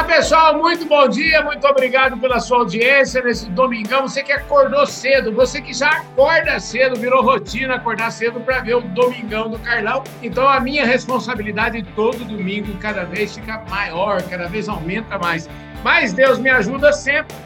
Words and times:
Olá, 0.00 0.08
pessoal, 0.08 0.56
muito 0.56 0.86
bom 0.86 1.06
dia, 1.06 1.42
muito 1.42 1.66
obrigado 1.66 2.16
pela 2.16 2.40
sua 2.40 2.60
audiência 2.60 3.22
nesse 3.22 3.50
domingão. 3.50 4.08
Você 4.08 4.22
que 4.22 4.32
acordou 4.32 4.86
cedo, 4.86 5.30
você 5.30 5.60
que 5.60 5.74
já 5.74 5.90
acorda 5.90 6.58
cedo, 6.58 6.98
virou 6.98 7.22
rotina 7.22 7.74
acordar 7.74 8.10
cedo 8.10 8.40
para 8.40 8.60
ver 8.60 8.76
o 8.76 8.80
domingão 8.80 9.50
do 9.50 9.58
Carlão. 9.58 10.02
Então, 10.22 10.48
a 10.48 10.58
minha 10.58 10.86
responsabilidade 10.86 11.82
todo 11.94 12.24
domingo 12.24 12.74
cada 12.78 13.04
vez 13.04 13.34
fica 13.34 13.62
maior, 13.68 14.22
cada 14.22 14.48
vez 14.48 14.70
aumenta 14.70 15.18
mais. 15.18 15.50
Mas 15.84 16.14
Deus 16.14 16.38
me 16.38 16.48
ajuda 16.48 16.94
sempre. 16.94 17.36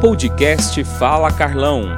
Podcast 0.00 0.82
Fala 0.98 1.32
Carlão. 1.32 1.96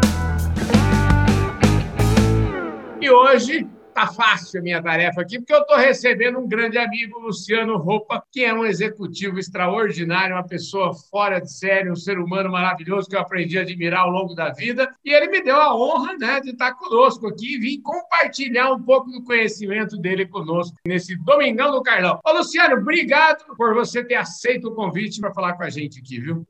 E 3.01 3.11
hoje 3.11 3.67
tá 3.99 4.07
fácil 4.07 4.61
a 4.61 4.63
minha 4.63 4.81
tarefa 4.81 5.21
aqui, 5.21 5.39
porque 5.39 5.53
eu 5.53 5.61
estou 5.61 5.77
recebendo 5.77 6.39
um 6.39 6.47
grande 6.47 6.79
amigo, 6.79 7.19
Luciano 7.19 7.77
Roupa, 7.79 8.23
que 8.31 8.45
é 8.45 8.55
um 8.55 8.65
executivo 8.65 9.41
extraordinário, 9.41 10.37
uma 10.37 10.47
pessoa 10.47 10.95
fora 10.95 11.41
de 11.41 11.53
série, 11.53 11.91
um 11.91 11.97
ser 11.97 12.17
humano 12.17 12.49
maravilhoso 12.49 13.09
que 13.09 13.17
eu 13.17 13.21
aprendi 13.21 13.59
a 13.59 13.63
admirar 13.63 14.03
ao 14.03 14.11
longo 14.11 14.37
da 14.37 14.51
vida. 14.51 14.89
E 15.05 15.13
ele 15.13 15.27
me 15.27 15.43
deu 15.43 15.57
a 15.57 15.75
honra 15.75 16.17
né, 16.17 16.41
de 16.41 16.51
estar 16.51 16.75
conosco 16.75 17.27
aqui 17.27 17.57
e 17.57 17.59
vir 17.59 17.83
compartilhar 17.83 18.71
um 18.71 18.81
pouco 18.81 19.11
do 19.11 19.25
conhecimento 19.25 19.97
dele 19.97 20.27
conosco 20.27 20.77
nesse 20.87 21.17
Domingão 21.17 21.73
do 21.73 21.83
Carlão. 21.83 22.21
Ô, 22.25 22.33
Luciano, 22.33 22.77
obrigado 22.77 23.45
por 23.57 23.75
você 23.75 24.05
ter 24.05 24.15
aceito 24.15 24.69
o 24.69 24.75
convite 24.75 25.21
para 25.21 25.35
falar 25.35 25.55
com 25.55 25.65
a 25.65 25.71
gente 25.71 25.99
aqui, 25.99 26.21
viu? 26.21 26.47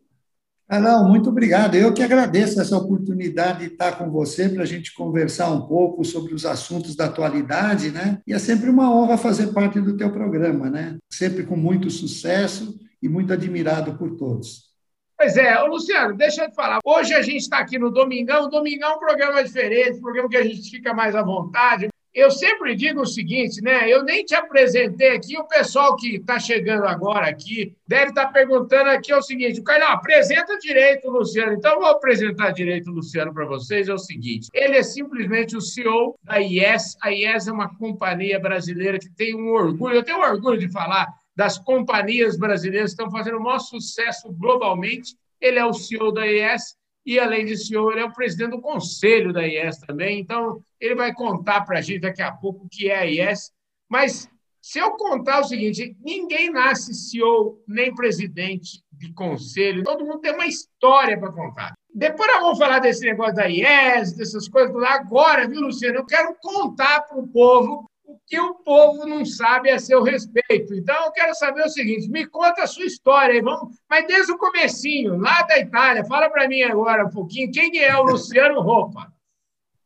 Ah, 0.71 0.79
não, 0.79 1.09
muito 1.09 1.31
obrigado. 1.31 1.77
Eu 1.77 1.95
que 1.95 2.03
agradeço 2.03 2.61
essa 2.61 2.77
oportunidade 2.77 3.61
de 3.61 3.73
estar 3.73 3.97
com 3.97 4.11
você 4.11 4.51
para 4.51 4.65
a 4.65 4.67
gente 4.67 4.93
conversar 4.93 5.51
um 5.51 5.67
pouco 5.67 6.05
sobre 6.05 6.35
os 6.35 6.45
assuntos 6.45 6.95
da 6.95 7.07
atualidade, 7.07 7.91
né? 7.91 8.21
E 8.27 8.35
é 8.35 8.39
sempre 8.39 8.69
uma 8.69 8.95
honra 8.95 9.17
fazer 9.17 9.47
parte 9.55 9.81
do 9.81 9.97
teu 9.97 10.13
programa, 10.13 10.69
né? 10.69 10.99
Sempre 11.11 11.45
com 11.45 11.57
muito 11.57 11.91
sucesso 11.91 12.79
e 13.03 13.09
muito 13.09 13.33
admirado 13.33 13.97
por 13.97 14.15
todos. 14.17 14.69
Pois 15.17 15.39
é, 15.39 15.61
Ô, 15.63 15.69
Luciano, 15.69 16.15
deixa 16.15 16.45
eu 16.45 16.51
te 16.51 16.55
falar. 16.55 16.81
Hoje 16.85 17.15
a 17.15 17.23
gente 17.23 17.39
está 17.39 17.59
aqui 17.59 17.79
no 17.79 17.91
Domingão. 17.91 18.51
Domingão 18.51 18.93
é 18.93 18.95
um 18.95 18.99
programa 18.99 19.43
diferente, 19.43 19.99
um 19.99 20.03
programa 20.03 20.29
que 20.29 20.37
a 20.37 20.45
gente 20.45 20.71
fica 20.71 20.93
mais 20.93 21.17
à 21.17 21.23
vontade. 21.23 21.89
Eu 22.15 22.31
sempre 22.31 22.75
digo 22.75 23.03
o 23.03 23.07
seguinte, 23.07 23.61
né? 23.63 23.89
Eu 23.89 24.03
nem 24.03 24.25
te 24.25 24.35
apresentei 24.35 25.11
aqui, 25.11 25.37
o 25.39 25.45
pessoal 25.45 25.95
que 25.97 26.17
está 26.17 26.39
chegando 26.39 26.85
agora 26.85 27.29
aqui 27.29 27.77
deve 27.87 28.11
estar 28.11 28.27
tá 28.27 28.33
perguntando 28.33 28.91
aqui 28.91 29.13
o 29.13 29.23
seguinte: 29.23 29.61
o 29.61 29.65
Carlão, 29.65 29.89
apresenta 29.89 30.59
direito 30.59 31.09
o 31.09 31.11
Luciano. 31.11 31.53
Então, 31.53 31.73
eu 31.73 31.81
vou 31.81 31.89
apresentar 31.89 32.51
direito 32.51 32.91
o 32.91 32.95
Luciano 32.95 33.33
para 33.33 33.45
vocês. 33.45 33.89
É 33.89 33.93
o 33.93 33.99
seguinte: 33.99 34.49
ele 34.55 34.77
é 34.77 34.83
simplesmente 34.83 35.57
o 35.57 35.61
CEO 35.61 36.19
da 36.25 36.39
IES. 36.39 36.97
A 37.03 37.13
IES 37.13 37.49
é 37.49 37.53
uma 37.53 37.75
companhia 37.77 38.41
brasileira 38.41 38.99
que 38.99 39.11
tem 39.11 39.35
um 39.35 39.53
orgulho, 39.53 39.97
eu 39.97 40.03
tenho 40.03 40.19
um 40.19 40.23
orgulho 40.23 40.59
de 40.59 40.71
falar 40.71 41.07
das 41.37 41.59
companhias 41.59 42.37
brasileiras 42.37 42.95
que 42.95 43.01
estão 43.01 43.11
fazendo 43.11 43.39
o 43.39 43.43
maior 43.43 43.61
sucesso 43.61 44.33
globalmente. 44.33 45.15
Ele 45.41 45.59
é 45.59 45.65
o 45.65 45.73
CEO 45.73 46.11
da 46.11 46.27
IES 46.27 46.78
e, 47.09 47.19
além 47.19 47.47
de 47.47 47.57
CEO, 47.57 47.91
ele 47.91 48.01
é 48.01 48.05
o 48.05 48.13
presidente 48.13 48.51
do 48.51 48.61
conselho 48.61 49.33
da 49.33 49.41
IES 49.43 49.79
também. 49.79 50.21
Então, 50.21 50.63
ele 50.79 50.95
vai 50.95 51.15
contar 51.15 51.63
para 51.63 51.79
a 51.79 51.81
gente 51.81 52.01
daqui 52.01 52.21
a 52.21 52.31
pouco 52.31 52.67
o 52.67 52.69
que 52.69 52.91
é 52.91 52.99
a 52.99 53.07
IES. 53.07 53.51
Mas, 53.89 54.29
se 54.61 54.79
eu 54.79 54.91
contar 54.91 55.41
o 55.41 55.45
seguinte, 55.45 55.97
ninguém 56.05 56.51
nasce 56.51 56.93
CEO 56.93 57.63
nem 57.67 57.95
presidente 57.95 58.83
de 58.93 59.11
conselho, 59.15 59.85
todo 59.85 60.05
mundo 60.05 60.21
tem 60.21 60.35
uma 60.35 60.47
história 60.47 61.19
para 61.19 61.33
contar. 61.33 61.73
Depois 61.95 62.31
nós 62.31 62.43
vamos 62.43 62.59
falar 62.59 62.79
desse 62.81 63.07
negócio 63.07 63.37
da 63.37 63.49
IES, 63.49 64.13
dessas 64.13 64.47
coisas. 64.47 64.77
Agora, 64.77 65.49
viu, 65.49 65.63
Luciano? 65.63 66.01
Eu 66.01 66.05
quero 66.05 66.37
contar 66.43 67.01
para 67.09 67.19
o 67.19 67.27
povo 67.27 67.89
o 68.09 68.19
que 68.27 68.41
o 68.41 68.55
povo 68.55 69.07
não 69.07 69.25
sabe 69.25 69.71
a 69.71 69.79
seu 69.79 70.03
respeito. 70.03 70.75
Então, 70.75 71.05
eu 71.05 71.13
quero 71.13 71.33
saber 71.35 71.65
o 71.65 71.69
seguinte, 71.69 72.11
me 72.11 72.27
conta 72.27 72.63
a 72.63 72.67
sua 72.67 72.87
história, 72.87 73.41
vamos, 73.43 73.77
mas 73.89 74.07
desde 74.07 74.33
o 74.33 74.39
comecinho, 74.39 75.19
lá 75.19 75.43
da 75.43 75.59
Itália, 75.59 76.05
fala 76.07 76.31
para 76.31 76.49
mim 76.49 76.63
agora 76.63 77.05
um 77.05 77.11
pouquinho, 77.11 77.53
quem 77.53 77.79
é 77.79 77.95
o 77.97 78.03
Luciano 78.03 78.63
Roupa? 78.63 79.13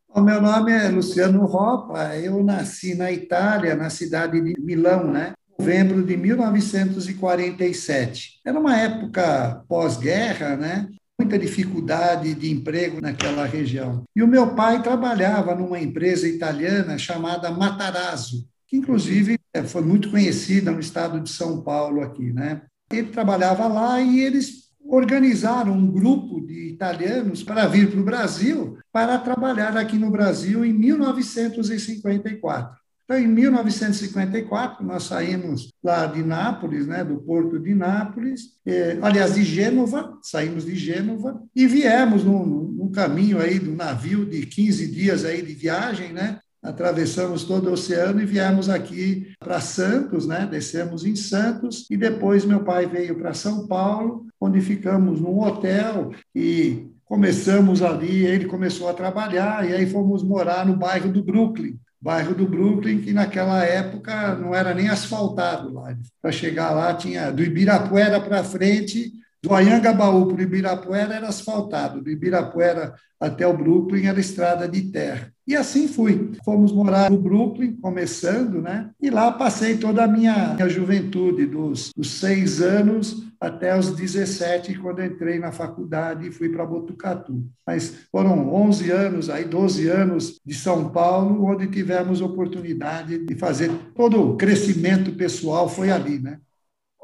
O 0.08 0.20
meu 0.20 0.40
nome 0.40 0.70
é 0.70 0.88
Luciano 0.88 1.44
Roppa, 1.46 2.16
eu 2.16 2.44
nasci 2.44 2.94
na 2.94 3.10
Itália, 3.10 3.74
na 3.74 3.90
cidade 3.90 4.40
de 4.40 4.54
Milão, 4.60 5.04
né? 5.04 5.32
novembro 5.58 6.04
de 6.04 6.16
1947. 6.16 8.40
Era 8.44 8.58
uma 8.58 8.76
época 8.76 9.64
pós-guerra, 9.68 10.56
né? 10.56 10.88
Muita 11.22 11.38
dificuldade 11.38 12.34
de 12.34 12.50
emprego 12.50 13.00
naquela 13.00 13.46
região. 13.46 14.02
E 14.14 14.22
o 14.22 14.28
meu 14.28 14.54
pai 14.54 14.82
trabalhava 14.82 15.54
numa 15.54 15.78
empresa 15.78 16.26
italiana 16.26 16.98
chamada 16.98 17.50
Matarazzo, 17.50 18.46
que 18.66 18.76
inclusive 18.76 19.38
é, 19.54 19.62
foi 19.62 19.82
muito 19.82 20.10
conhecida 20.10 20.72
no 20.72 20.80
estado 20.80 21.20
de 21.20 21.30
São 21.30 21.62
Paulo 21.62 22.02
aqui, 22.02 22.32
né? 22.32 22.62
Ele 22.92 23.08
trabalhava 23.08 23.68
lá 23.68 24.00
e 24.00 24.18
eles 24.20 24.72
organizaram 24.84 25.72
um 25.72 25.86
grupo 25.86 26.44
de 26.44 26.68
italianos 26.68 27.44
para 27.44 27.66
vir 27.66 27.90
para 27.90 28.00
o 28.00 28.04
Brasil 28.04 28.76
para 28.92 29.18
trabalhar 29.18 29.76
aqui 29.76 29.96
no 29.96 30.10
Brasil 30.10 30.64
em 30.64 30.72
1954. 30.72 32.81
Então, 33.12 33.20
em 33.20 33.28
1954, 33.28 34.82
nós 34.82 35.02
saímos 35.02 35.70
lá 35.84 36.06
de 36.06 36.22
Nápoles, 36.22 36.86
né, 36.86 37.04
do 37.04 37.16
porto 37.16 37.58
de 37.58 37.74
Nápoles, 37.74 38.54
eh, 38.64 38.96
aliás, 39.02 39.34
de 39.34 39.44
Gênova, 39.44 40.16
saímos 40.22 40.64
de 40.64 40.74
Gênova 40.74 41.42
e 41.54 41.66
viemos 41.66 42.24
num, 42.24 42.46
num 42.46 42.90
caminho 42.90 43.38
aí 43.38 43.58
do 43.58 43.72
navio 43.72 44.24
de 44.24 44.46
15 44.46 44.90
dias 44.90 45.26
aí 45.26 45.42
de 45.42 45.52
viagem, 45.52 46.14
né, 46.14 46.38
atravessamos 46.62 47.44
todo 47.44 47.68
o 47.68 47.72
oceano 47.74 48.22
e 48.22 48.24
viemos 48.24 48.70
aqui 48.70 49.34
para 49.38 49.60
Santos, 49.60 50.26
né? 50.26 50.48
Descemos 50.50 51.04
em 51.04 51.14
Santos 51.14 51.86
e 51.90 51.98
depois 51.98 52.46
meu 52.46 52.64
pai 52.64 52.86
veio 52.86 53.18
para 53.18 53.34
São 53.34 53.66
Paulo, 53.66 54.26
onde 54.40 54.60
ficamos 54.62 55.20
num 55.20 55.38
hotel 55.40 56.12
e 56.34 56.86
começamos 57.04 57.82
ali, 57.82 58.24
ele 58.24 58.46
começou 58.46 58.88
a 58.88 58.94
trabalhar 58.94 59.68
e 59.68 59.74
aí 59.74 59.86
fomos 59.86 60.22
morar 60.22 60.64
no 60.64 60.76
bairro 60.76 61.12
do 61.12 61.22
Brooklyn 61.22 61.78
bairro 62.02 62.34
do 62.34 62.48
Brooklyn, 62.48 63.00
que 63.00 63.12
naquela 63.12 63.64
época 63.64 64.34
não 64.34 64.52
era 64.52 64.74
nem 64.74 64.88
asfaltado 64.88 65.72
lá. 65.72 65.96
Para 66.20 66.32
chegar 66.32 66.72
lá, 66.72 66.92
tinha 66.94 67.30
do 67.30 67.42
Ibirapuera 67.42 68.20
para 68.20 68.42
frente, 68.42 69.12
do 69.42 69.54
Anhangabaú 69.54 70.26
para 70.26 70.36
o 70.36 70.42
Ibirapuera 70.42 71.14
era 71.14 71.28
asfaltado, 71.28 72.00
do 72.00 72.10
Ibirapuera 72.10 72.94
até 73.18 73.46
o 73.46 73.56
Brooklyn 73.56 74.06
era 74.06 74.20
estrada 74.20 74.68
de 74.68 74.82
terra. 74.82 75.32
E 75.46 75.56
assim 75.56 75.88
fui. 75.88 76.32
Fomos 76.44 76.72
morar 76.72 77.10
no 77.10 77.18
Brooklyn, 77.18 77.76
começando, 77.76 78.62
né? 78.62 78.90
E 79.00 79.10
lá 79.10 79.32
passei 79.32 79.76
toda 79.76 80.04
a 80.04 80.08
minha, 80.08 80.54
minha 80.54 80.68
juventude, 80.68 81.46
dos, 81.46 81.92
dos 81.96 82.12
seis 82.12 82.60
anos 82.60 83.24
até 83.40 83.76
os 83.76 83.90
17, 83.90 84.78
quando 84.78 85.04
entrei 85.04 85.40
na 85.40 85.50
faculdade 85.50 86.28
e 86.28 86.32
fui 86.32 86.48
para 86.48 86.64
Botucatu. 86.64 87.44
Mas 87.66 87.92
foram 88.12 88.54
11 88.54 88.90
anos, 88.92 89.28
aí 89.28 89.44
12 89.44 89.88
anos 89.88 90.40
de 90.46 90.54
São 90.54 90.90
Paulo, 90.90 91.44
onde 91.44 91.66
tivemos 91.66 92.20
oportunidade 92.20 93.18
de 93.18 93.34
fazer 93.34 93.68
todo 93.96 94.22
o 94.22 94.36
crescimento 94.36 95.10
pessoal, 95.12 95.68
foi 95.68 95.90
ali, 95.90 96.20
né? 96.20 96.38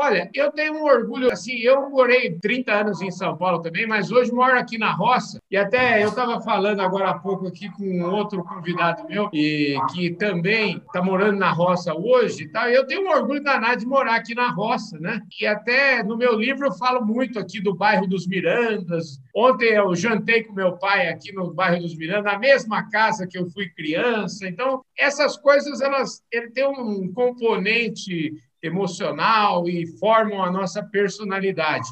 Olha, 0.00 0.30
eu 0.32 0.52
tenho 0.52 0.74
um 0.74 0.84
orgulho, 0.84 1.30
assim, 1.32 1.56
eu 1.58 1.90
morei 1.90 2.38
30 2.38 2.72
anos 2.72 3.02
em 3.02 3.10
São 3.10 3.36
Paulo 3.36 3.60
também, 3.60 3.86
mas 3.86 4.12
hoje 4.12 4.32
moro 4.32 4.56
aqui 4.56 4.78
na 4.78 4.92
roça, 4.92 5.40
e 5.50 5.56
até 5.56 6.02
eu 6.02 6.10
estava 6.10 6.40
falando 6.40 6.80
agora 6.80 7.10
há 7.10 7.18
pouco 7.18 7.48
aqui 7.48 7.68
com 7.72 8.02
outro 8.02 8.44
convidado 8.44 9.04
meu, 9.08 9.28
e 9.32 9.76
que 9.92 10.14
também 10.14 10.76
está 10.76 11.02
morando 11.02 11.38
na 11.38 11.50
roça 11.50 11.92
hoje, 11.94 12.48
tá? 12.48 12.70
eu 12.70 12.86
tenho 12.86 13.06
um 13.06 13.10
orgulho 13.10 13.42
danado 13.42 13.80
de 13.80 13.86
morar 13.86 14.16
aqui 14.16 14.34
na 14.34 14.50
roça, 14.50 14.98
né? 14.98 15.20
E 15.40 15.46
até 15.46 16.02
no 16.02 16.16
meu 16.16 16.34
livro 16.34 16.66
eu 16.66 16.72
falo 16.72 17.04
muito 17.04 17.38
aqui 17.38 17.60
do 17.60 17.74
bairro 17.74 18.06
dos 18.06 18.26
Mirandas. 18.26 19.20
Ontem 19.34 19.74
eu 19.74 19.94
jantei 19.94 20.44
com 20.44 20.52
meu 20.52 20.76
pai 20.76 21.08
aqui 21.08 21.32
no 21.32 21.52
bairro 21.52 21.80
dos 21.80 21.96
Mirandas, 21.96 22.32
na 22.32 22.38
mesma 22.38 22.88
casa 22.88 23.26
que 23.26 23.38
eu 23.38 23.48
fui 23.50 23.68
criança. 23.70 24.48
Então, 24.48 24.82
essas 24.96 25.36
coisas, 25.36 25.80
elas 25.80 26.22
ele 26.32 26.50
tem 26.50 26.66
um 26.66 27.12
componente 27.12 28.32
emocional 28.62 29.68
e 29.68 29.86
formam 29.98 30.42
a 30.42 30.50
nossa 30.50 30.82
personalidade. 30.82 31.88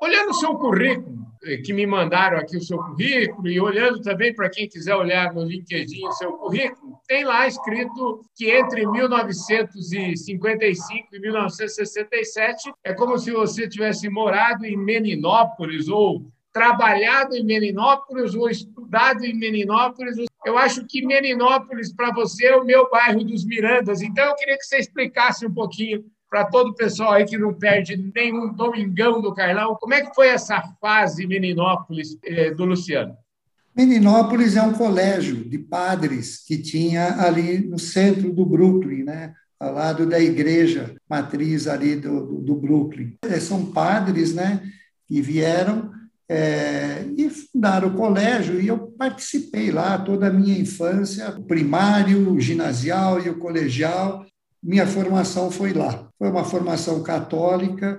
Olhando 0.00 0.30
o 0.30 0.34
seu 0.34 0.54
currículo, 0.54 1.26
eh, 1.42 1.56
que 1.56 1.72
me 1.72 1.84
mandaram 1.84 2.38
aqui 2.38 2.56
o 2.56 2.62
seu 2.62 2.78
currículo, 2.78 3.48
e 3.48 3.60
olhando 3.60 4.00
também 4.00 4.32
para 4.32 4.48
quem 4.48 4.68
quiser 4.68 4.94
olhar 4.94 5.34
no 5.34 5.42
LinkedIn 5.42 6.06
o 6.06 6.12
seu 6.12 6.34
currículo, 6.34 7.00
tem 7.08 7.24
lá 7.24 7.48
escrito 7.48 8.24
que 8.36 8.48
entre 8.48 8.86
1955 8.86 11.08
e 11.12 11.18
1967 11.18 12.72
é 12.84 12.94
como 12.94 13.18
se 13.18 13.32
você 13.32 13.68
tivesse 13.68 14.08
morado 14.08 14.64
em 14.64 14.76
Meninópolis 14.76 15.88
ou 15.88 16.30
trabalhado 16.52 17.34
em 17.34 17.44
Meninópolis 17.44 18.34
ou 18.34 18.48
estudado 18.48 19.24
em 19.24 19.36
Meninópolis. 19.36 20.16
Eu 20.48 20.56
acho 20.56 20.86
que 20.86 21.04
Meninópolis, 21.04 21.92
para 21.92 22.10
você, 22.10 22.46
é 22.46 22.56
o 22.56 22.64
meu 22.64 22.90
bairro 22.90 23.22
dos 23.22 23.44
Mirandas. 23.44 24.00
Então, 24.00 24.24
eu 24.24 24.34
queria 24.34 24.56
que 24.56 24.64
você 24.64 24.78
explicasse 24.78 25.46
um 25.46 25.52
pouquinho 25.52 26.02
para 26.30 26.46
todo 26.46 26.70
o 26.70 26.74
pessoal 26.74 27.12
aí 27.12 27.26
que 27.26 27.36
não 27.36 27.52
perde 27.52 27.96
nenhum 28.14 28.50
domingão 28.54 29.20
do 29.20 29.34
Carlão. 29.34 29.76
Como 29.78 29.92
é 29.92 30.00
que 30.00 30.14
foi 30.14 30.28
essa 30.28 30.62
fase 30.80 31.26
Meninópolis 31.26 32.16
eh, 32.24 32.50
do 32.54 32.64
Luciano? 32.64 33.14
Meninópolis 33.76 34.56
é 34.56 34.62
um 34.62 34.72
colégio 34.72 35.44
de 35.44 35.58
padres 35.58 36.42
que 36.46 36.56
tinha 36.56 37.20
ali 37.20 37.58
no 37.58 37.78
centro 37.78 38.32
do 38.32 38.46
Brooklyn, 38.46 39.04
né? 39.04 39.34
ao 39.60 39.74
lado 39.74 40.06
da 40.06 40.18
igreja 40.18 40.94
matriz 41.10 41.66
ali 41.66 41.96
do, 41.96 42.24
do, 42.24 42.40
do 42.40 42.54
Brooklyn. 42.54 43.18
É, 43.22 43.38
são 43.38 43.66
padres, 43.66 44.32
né, 44.32 44.62
que 45.06 45.20
vieram 45.20 45.90
é, 46.28 47.06
e 47.16 47.30
fundaram 47.30 47.88
o 47.88 47.94
colégio, 47.94 48.60
e 48.60 48.68
eu 48.68 48.78
participei 48.98 49.70
lá 49.70 49.98
toda 49.98 50.26
a 50.28 50.32
minha 50.32 50.58
infância, 50.58 51.32
primário, 51.46 52.38
ginasial 52.38 53.20
e 53.20 53.30
o 53.30 53.38
colegial. 53.38 54.26
Minha 54.62 54.86
formação 54.86 55.50
foi 55.50 55.72
lá. 55.72 56.08
Foi 56.18 56.28
uma 56.28 56.44
formação 56.44 57.02
católica, 57.02 57.98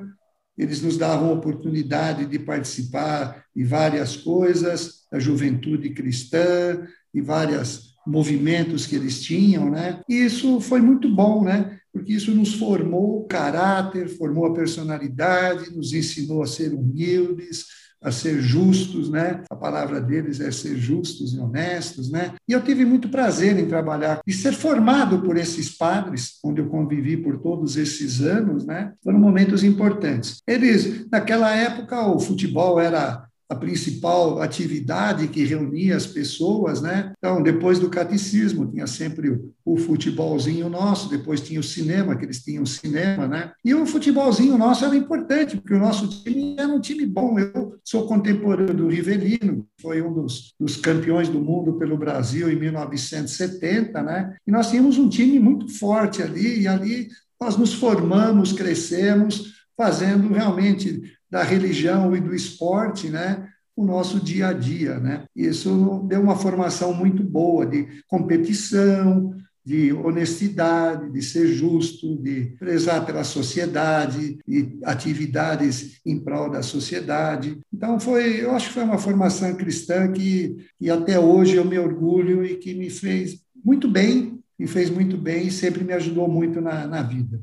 eles 0.57 0.81
nos 0.81 0.97
davam 0.97 1.31
oportunidade 1.31 2.25
de 2.25 2.37
participar 2.37 3.45
de 3.55 3.63
várias 3.63 4.17
coisas, 4.17 5.05
da 5.11 5.17
juventude 5.17 5.89
cristã 5.91 6.85
e 7.13 7.21
vários 7.21 7.95
movimentos 8.05 8.85
que 8.85 8.95
eles 8.95 9.21
tinham, 9.21 9.69
né? 9.69 10.01
E 10.07 10.15
isso 10.15 10.59
foi 10.59 10.81
muito 10.81 11.09
bom, 11.13 11.43
né? 11.43 11.79
Porque 11.93 12.13
isso 12.13 12.35
nos 12.35 12.53
formou 12.55 13.21
o 13.21 13.25
caráter, 13.25 14.09
formou 14.09 14.45
a 14.45 14.53
personalidade, 14.53 15.73
nos 15.73 15.93
ensinou 15.93 16.43
a 16.43 16.47
ser 16.47 16.73
humildes, 16.73 17.65
a 18.01 18.11
ser 18.11 18.41
justos, 18.41 19.09
né? 19.09 19.43
A 19.49 19.55
palavra 19.55 19.99
deles 19.99 20.39
é 20.39 20.51
ser 20.51 20.77
justos 20.77 21.33
e 21.33 21.39
honestos, 21.39 22.09
né? 22.09 22.33
E 22.47 22.53
eu 22.53 22.61
tive 22.61 22.85
muito 22.85 23.09
prazer 23.09 23.57
em 23.57 23.67
trabalhar 23.67 24.21
e 24.25 24.33
ser 24.33 24.53
formado 24.53 25.21
por 25.21 25.37
esses 25.37 25.75
padres, 25.77 26.39
onde 26.43 26.61
eu 26.61 26.67
convivi 26.67 27.17
por 27.17 27.39
todos 27.39 27.77
esses 27.77 28.21
anos, 28.21 28.65
né? 28.65 28.93
Foram 29.03 29.19
momentos 29.19 29.63
importantes. 29.63 30.41
Eles, 30.47 31.07
naquela 31.11 31.55
época, 31.55 32.07
o 32.07 32.19
futebol 32.19 32.79
era 32.79 33.28
a 33.49 33.55
principal 33.55 34.39
atividade 34.43 35.27
que 35.27 35.43
reunia 35.43 35.97
as 35.97 36.05
pessoas, 36.05 36.81
né? 36.81 37.13
Então, 37.17 37.41
depois 37.41 37.79
do 37.79 37.89
catecismo, 37.89 38.71
tinha 38.71 38.85
sempre 38.85 39.41
o, 39.65 39.75
futebolzinho 39.75 40.69
nosso, 40.69 41.09
depois 41.09 41.41
tinha 41.41 41.59
o 41.59 41.63
cinema, 41.63 42.15
que 42.15 42.25
eles 42.25 42.43
tinham 42.43 42.63
cinema, 42.63 43.27
né? 43.27 43.51
E 43.65 43.73
o 43.73 43.87
futebolzinho 43.87 44.55
nosso 44.55 44.85
era 44.85 44.95
importante, 44.95 45.57
porque 45.57 45.73
o 45.73 45.79
nosso 45.79 46.07
time 46.23 46.55
era 46.59 46.67
um 46.67 46.79
time 46.79 47.07
bom. 47.07 47.39
Eu 47.39 47.79
sou 47.83 48.05
contemporâneo 48.05 48.75
do 48.75 48.87
Rivelino, 48.87 49.65
foi 49.81 49.99
um 49.99 50.13
dos, 50.13 50.53
dos 50.59 50.75
campeões 50.75 51.27
do 51.27 51.39
mundo 51.39 51.73
pelo 51.73 51.97
Brasil 51.97 52.51
em 52.51 52.55
1970, 52.55 54.03
né? 54.03 54.35
E 54.45 54.51
nós 54.51 54.69
tínhamos 54.69 54.99
um 54.99 55.09
time 55.09 55.39
muito 55.39 55.67
forte 55.67 56.21
ali, 56.21 56.61
e 56.61 56.67
ali 56.67 57.09
nós 57.41 57.57
nos 57.57 57.73
formamos, 57.73 58.53
crescemos, 58.53 59.59
fazendo 59.75 60.33
realmente 60.33 61.01
da 61.29 61.43
religião 61.43 62.15
e 62.15 62.19
do 62.19 62.33
esporte, 62.33 63.09
né, 63.09 63.47
o 63.75 63.85
nosso 63.85 64.19
dia 64.19 64.47
a 64.47 64.53
dia, 64.53 64.99
né? 64.99 65.23
Isso 65.33 66.05
deu 66.07 66.21
uma 66.21 66.35
formação 66.35 66.93
muito 66.93 67.23
boa 67.23 67.65
de 67.65 67.87
competição, 68.07 69.33
de 69.65 69.93
honestidade, 69.93 71.11
de 71.11 71.21
ser 71.21 71.47
justo, 71.47 72.17
de 72.17 72.55
prezar 72.57 73.05
pela 73.05 73.23
sociedade, 73.23 74.39
de 74.47 74.79
atividades 74.83 76.01
em 76.05 76.19
prol 76.19 76.49
da 76.49 76.61
sociedade. 76.61 77.59
Então 77.71 77.99
foi, 77.99 78.43
eu 78.43 78.51
acho 78.51 78.67
que 78.67 78.73
foi 78.73 78.83
uma 78.83 78.97
formação 78.97 79.53
cristã 79.55 80.11
que, 80.11 80.57
que 80.79 80.89
até 80.89 81.19
hoje 81.19 81.55
eu 81.55 81.63
me 81.63 81.77
orgulho 81.77 82.43
e 82.43 82.57
que 82.57 82.73
me 82.73 82.89
fez 82.89 83.41
muito 83.63 83.87
bem, 83.87 84.39
me 84.57 84.67
fez 84.67 84.89
muito 84.89 85.17
bem 85.17 85.47
e 85.47 85.51
sempre 85.51 85.83
me 85.83 85.93
ajudou 85.93 86.27
muito 86.27 86.59
na, 86.59 86.87
na 86.87 87.01
vida. 87.01 87.39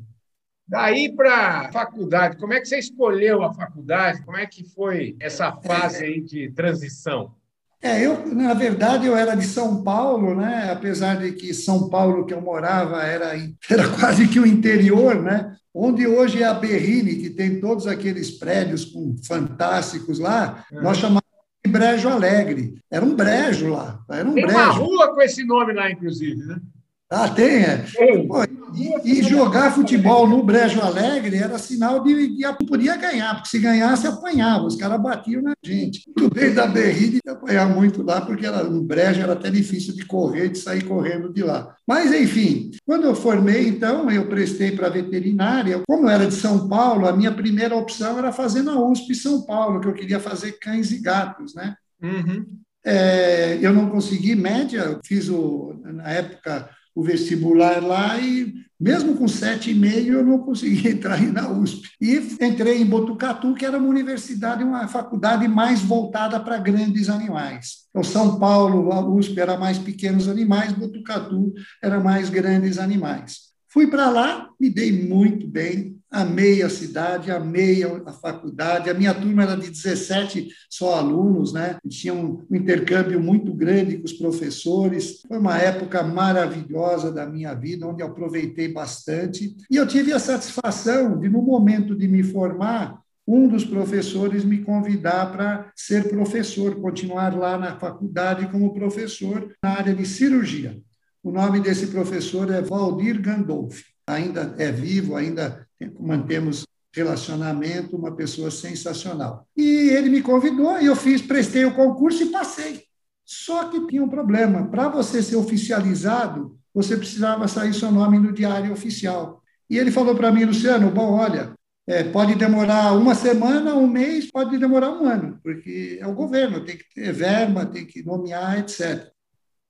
Daí 0.68 1.14
para 1.14 1.60
a 1.60 1.72
faculdade, 1.72 2.36
como 2.38 2.52
é 2.52 2.60
que 2.60 2.66
você 2.66 2.78
escolheu 2.78 3.44
a 3.44 3.54
faculdade? 3.54 4.22
Como 4.24 4.36
é 4.36 4.46
que 4.46 4.64
foi 4.64 5.16
essa 5.20 5.52
fase 5.52 6.04
aí 6.04 6.20
de 6.20 6.50
transição? 6.50 7.32
É, 7.80 8.04
eu, 8.04 8.34
na 8.34 8.52
verdade, 8.52 9.06
eu 9.06 9.16
era 9.16 9.36
de 9.36 9.44
São 9.44 9.84
Paulo, 9.84 10.34
né? 10.34 10.70
Apesar 10.72 11.18
de 11.18 11.32
que 11.32 11.54
São 11.54 11.88
Paulo 11.88 12.26
que 12.26 12.34
eu 12.34 12.40
morava 12.40 13.02
era, 13.02 13.32
era 13.70 13.88
quase 13.90 14.26
que 14.26 14.40
o 14.40 14.46
interior, 14.46 15.22
né? 15.22 15.54
Onde 15.72 16.06
hoje 16.06 16.42
é 16.42 16.46
a 16.46 16.54
Berrine, 16.54 17.16
que 17.16 17.30
tem 17.30 17.60
todos 17.60 17.86
aqueles 17.86 18.30
prédios 18.30 18.84
com 18.84 19.14
fantásticos 19.22 20.18
lá, 20.18 20.64
uhum. 20.72 20.82
nós 20.82 20.96
chamamos 20.96 21.22
de 21.64 21.70
Brejo 21.70 22.08
Alegre. 22.08 22.82
Era 22.90 23.04
um 23.04 23.14
brejo 23.14 23.68
lá. 23.68 24.00
Era 24.10 24.28
um 24.28 24.34
tem 24.34 24.46
brejo. 24.46 24.58
uma 24.58 24.72
rua 24.72 25.14
com 25.14 25.20
esse 25.20 25.44
nome 25.44 25.74
lá, 25.74 25.90
inclusive, 25.90 26.44
né? 26.44 26.58
Ah, 27.08 27.28
tem, 27.28 27.62
é. 27.62 27.84
Pô, 28.26 28.42
e, 28.74 29.20
e, 29.20 29.22
jogar 29.22 29.72
futebol 29.72 30.26
no 30.26 30.42
Brejo 30.42 30.80
Alegre 30.80 31.36
era 31.36 31.56
sinal 31.56 32.02
de 32.02 32.36
que 32.36 32.66
podia 32.66 32.96
ganhar, 32.96 33.34
porque 33.34 33.48
se 33.48 33.60
ganhasse, 33.60 34.08
apanhava. 34.08 34.64
Os 34.64 34.74
caras 34.74 35.00
batiam 35.00 35.40
na 35.40 35.54
gente. 35.62 36.02
No 36.18 36.28
meio 36.34 36.52
da 36.52 36.66
berrida, 36.66 37.20
ia 37.24 37.32
apanhar 37.32 37.68
muito 37.68 38.02
lá, 38.02 38.20
porque 38.20 38.44
era, 38.44 38.64
no 38.64 38.82
Brejo 38.82 39.20
era 39.20 39.34
até 39.34 39.48
difícil 39.50 39.94
de 39.94 40.04
correr, 40.04 40.48
de 40.48 40.58
sair 40.58 40.82
correndo 40.82 41.32
de 41.32 41.44
lá. 41.44 41.76
Mas, 41.86 42.12
enfim, 42.12 42.72
quando 42.84 43.04
eu 43.04 43.14
formei, 43.14 43.68
então, 43.68 44.10
eu 44.10 44.28
prestei 44.28 44.72
para 44.72 44.88
veterinária. 44.88 45.80
Como 45.86 46.06
eu 46.06 46.10
era 46.10 46.26
de 46.26 46.34
São 46.34 46.68
Paulo, 46.68 47.06
a 47.06 47.16
minha 47.16 47.30
primeira 47.30 47.76
opção 47.76 48.18
era 48.18 48.32
fazer 48.32 48.62
na 48.62 48.80
USP 48.80 49.14
São 49.14 49.42
Paulo, 49.46 49.80
que 49.80 49.86
eu 49.86 49.94
queria 49.94 50.18
fazer 50.18 50.58
cães 50.58 50.90
e 50.90 50.98
gatos, 50.98 51.54
né? 51.54 51.76
Uhum. 52.02 52.44
É, 52.84 53.58
eu 53.60 53.72
não 53.72 53.90
consegui 53.90 54.34
média, 54.34 54.98
fiz 55.04 55.28
o, 55.28 55.74
na 55.84 56.08
época 56.10 56.68
o 56.96 57.02
vestibular 57.02 57.84
lá 57.84 58.18
e, 58.18 58.54
mesmo 58.80 59.16
com 59.16 59.28
sete 59.28 59.70
e 59.70 59.74
meio, 59.74 60.14
eu 60.14 60.24
não 60.24 60.38
consegui 60.38 60.88
entrar 60.88 61.20
na 61.30 61.50
USP. 61.50 61.90
E 62.00 62.16
entrei 62.40 62.80
em 62.80 62.86
Botucatu, 62.86 63.54
que 63.54 63.66
era 63.66 63.76
uma 63.76 63.86
universidade, 63.86 64.64
uma 64.64 64.88
faculdade 64.88 65.46
mais 65.46 65.82
voltada 65.82 66.40
para 66.40 66.56
grandes 66.56 67.10
animais. 67.10 67.86
Então, 67.90 68.02
São 68.02 68.38
Paulo, 68.38 68.90
a 68.92 69.06
USP 69.06 69.38
era 69.38 69.58
mais 69.58 69.78
pequenos 69.78 70.26
animais, 70.26 70.72
Botucatu 70.72 71.52
era 71.82 72.00
mais 72.00 72.30
grandes 72.30 72.78
animais. 72.78 73.46
Fui 73.68 73.88
para 73.88 74.08
lá, 74.08 74.48
me 74.58 74.70
dei 74.70 75.06
muito 75.06 75.46
bem, 75.46 75.95
amei 76.10 76.62
a 76.62 76.68
cidade, 76.68 77.30
amei 77.30 77.82
a 77.82 78.12
faculdade. 78.12 78.88
A 78.88 78.94
minha 78.94 79.14
turma 79.14 79.42
era 79.42 79.56
de 79.56 79.70
17 79.70 80.48
só 80.70 80.94
alunos, 80.94 81.52
né? 81.52 81.78
Tinha 81.88 82.14
um, 82.14 82.44
intercâmbio 82.50 83.20
muito 83.20 83.52
grande 83.52 83.98
com 83.98 84.04
os 84.04 84.12
professores. 84.12 85.22
Foi 85.26 85.38
uma 85.38 85.58
época 85.58 86.02
maravilhosa 86.02 87.12
da 87.12 87.26
minha 87.26 87.54
vida, 87.54 87.86
onde 87.86 88.02
eu 88.02 88.06
aproveitei 88.06 88.72
bastante. 88.72 89.56
E 89.70 89.76
eu 89.76 89.86
tive 89.86 90.12
a 90.12 90.18
satisfação 90.18 91.18
de, 91.18 91.28
no 91.28 91.42
momento 91.42 91.94
de 91.94 92.06
me 92.08 92.22
formar, 92.22 93.00
um 93.26 93.48
dos 93.48 93.64
professores 93.64 94.44
me 94.44 94.58
convidar 94.58 95.32
para 95.32 95.72
ser 95.74 96.08
professor, 96.08 96.76
continuar 96.76 97.36
lá 97.36 97.58
na 97.58 97.76
faculdade 97.76 98.48
como 98.48 98.72
professor 98.72 99.52
na 99.62 99.70
área 99.70 99.92
de 99.92 100.06
cirurgia. 100.06 100.80
O 101.22 101.32
nome 101.32 101.60
desse 101.60 101.88
professor 101.88 102.48
é 102.52 102.62
Valdir 102.62 103.20
Gandolfi. 103.20 103.84
Ainda 104.06 104.54
é 104.58 104.70
vivo, 104.70 105.16
ainda 105.16 105.65
mantemos 105.98 106.64
relacionamento, 106.94 107.96
uma 107.96 108.14
pessoa 108.14 108.50
sensacional. 108.50 109.46
E 109.56 109.90
ele 109.90 110.08
me 110.08 110.22
convidou 110.22 110.80
e 110.80 110.86
eu 110.86 110.96
fiz, 110.96 111.20
prestei 111.20 111.64
o 111.64 111.74
concurso 111.74 112.22
e 112.22 112.30
passei. 112.30 112.84
Só 113.24 113.68
que 113.68 113.86
tinha 113.86 114.02
um 114.02 114.08
problema. 114.08 114.66
Para 114.68 114.88
você 114.88 115.22
ser 115.22 115.36
oficializado, 115.36 116.58
você 116.72 116.96
precisava 116.96 117.48
sair 117.48 117.74
seu 117.74 117.90
nome 117.90 118.18
no 118.18 118.32
diário 118.32 118.72
oficial. 118.72 119.42
E 119.68 119.76
ele 119.76 119.90
falou 119.90 120.14
para 120.14 120.32
mim, 120.32 120.44
Luciano, 120.44 120.90
bom, 120.90 121.12
olha, 121.12 121.52
é, 121.86 122.04
pode 122.04 122.34
demorar 122.34 122.92
uma 122.92 123.14
semana, 123.14 123.74
um 123.74 123.86
mês, 123.86 124.30
pode 124.30 124.56
demorar 124.56 124.90
um 124.90 125.06
ano, 125.06 125.38
porque 125.42 125.98
é 126.00 126.06
o 126.06 126.14
governo, 126.14 126.64
tem 126.64 126.76
que 126.76 126.84
ter 126.94 127.12
verba, 127.12 127.66
tem 127.66 127.84
que 127.84 128.02
nomear, 128.04 128.58
etc 128.58 129.15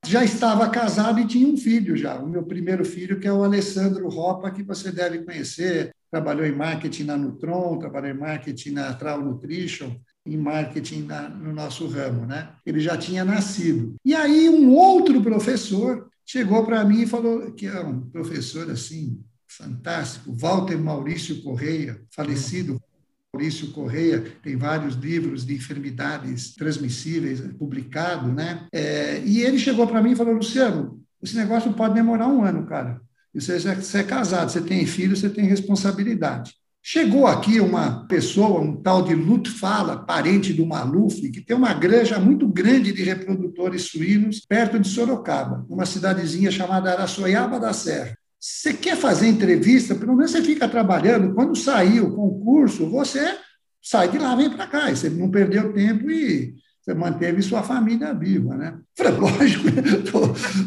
já 0.05 0.23
estava 0.23 0.69
casado 0.69 1.19
e 1.19 1.27
tinha 1.27 1.47
um 1.47 1.57
filho 1.57 1.95
já, 1.95 2.17
o 2.17 2.27
meu 2.27 2.43
primeiro 2.43 2.85
filho, 2.85 3.19
que 3.19 3.27
é 3.27 3.33
o 3.33 3.43
Alessandro 3.43 4.07
Ropa, 4.09 4.51
que 4.51 4.63
você 4.63 4.91
deve 4.91 5.19
conhecer, 5.19 5.91
trabalhou 6.11 6.45
em 6.45 6.55
marketing 6.55 7.03
na 7.03 7.17
Nutron, 7.17 7.77
trabalhou 7.77 8.09
em 8.09 8.17
marketing 8.17 8.71
na 8.71 8.93
Trau 8.93 9.21
Nutrition, 9.21 9.95
em 10.25 10.37
marketing 10.37 11.03
na, 11.03 11.29
no 11.29 11.53
nosso 11.53 11.87
ramo, 11.87 12.25
né? 12.25 12.49
Ele 12.65 12.79
já 12.79 12.97
tinha 12.97 13.23
nascido. 13.23 13.95
E 14.03 14.13
aí 14.13 14.49
um 14.49 14.71
outro 14.71 15.21
professor 15.21 16.09
chegou 16.25 16.65
para 16.65 16.83
mim 16.83 17.01
e 17.01 17.07
falou 17.07 17.51
que 17.51 17.65
é 17.65 17.79
um 17.79 18.01
professor 18.01 18.69
assim 18.69 19.21
fantástico, 19.47 20.35
Walter 20.35 20.77
Maurício 20.77 21.41
Correia, 21.41 22.01
falecido 22.11 22.79
Maurício 23.33 23.71
Correia 23.71 24.23
tem 24.41 24.55
vários 24.55 24.95
livros 24.95 25.45
de 25.45 25.53
enfermidades 25.55 26.55
transmissíveis 26.55 27.41
publicado, 27.59 28.31
né? 28.31 28.65
É, 28.71 29.21
e 29.23 29.41
ele 29.41 29.59
chegou 29.59 29.85
para 29.85 30.01
mim 30.01 30.11
e 30.11 30.15
falou, 30.15 30.33
Luciano, 30.33 30.99
esse 31.21 31.35
negócio 31.35 31.71
pode 31.73 31.93
demorar 31.93 32.27
um 32.27 32.43
ano, 32.43 32.65
cara. 32.65 32.99
Você, 33.33 33.59
você 33.59 33.99
é 33.99 34.03
casado, 34.03 34.51
você 34.51 34.61
tem 34.61 34.85
filho, 34.85 35.15
você 35.15 35.29
tem 35.29 35.45
responsabilidade. 35.45 36.53
Chegou 36.81 37.27
aqui 37.27 37.59
uma 37.59 38.07
pessoa, 38.07 38.61
um 38.61 38.73
tal 38.73 39.03
de 39.03 39.13
Lutfala, 39.13 40.05
parente 40.05 40.53
do 40.53 40.65
Maluf, 40.65 41.29
que 41.29 41.41
tem 41.41 41.55
uma 41.55 41.73
granja 41.73 42.17
muito 42.17 42.47
grande 42.47 42.93
de 42.93 43.03
reprodutores 43.03 43.83
suínos 43.83 44.39
perto 44.39 44.79
de 44.79 44.87
Sorocaba, 44.87 45.65
uma 45.69 45.85
cidadezinha 45.85 46.49
chamada 46.49 46.91
Araçoiaba 46.93 47.59
da 47.59 47.73
Serra. 47.73 48.17
Você 48.39 48.73
quer 48.73 48.95
fazer 48.95 49.27
entrevista, 49.27 49.95
pelo 49.95 50.15
menos 50.15 50.31
você 50.31 50.41
fica 50.41 50.69
trabalhando. 50.69 51.33
Quando 51.33 51.55
sair 51.55 52.01
o 52.01 52.13
concurso, 52.13 52.89
você 52.89 53.37
sai 53.81 54.09
de 54.09 54.17
lá, 54.17 54.35
vem 54.35 54.49
para 54.49 54.67
cá. 54.67 54.89
Você 54.89 55.09
não 55.09 55.29
perdeu 55.29 55.73
tempo 55.73 56.09
e 56.09 56.55
você 56.81 56.93
manteve 56.93 57.41
sua 57.41 57.63
família 57.63 58.13
viva, 58.13 58.55
né? 58.55 58.79
Falei, 58.95 59.13
lógico, 59.17 59.65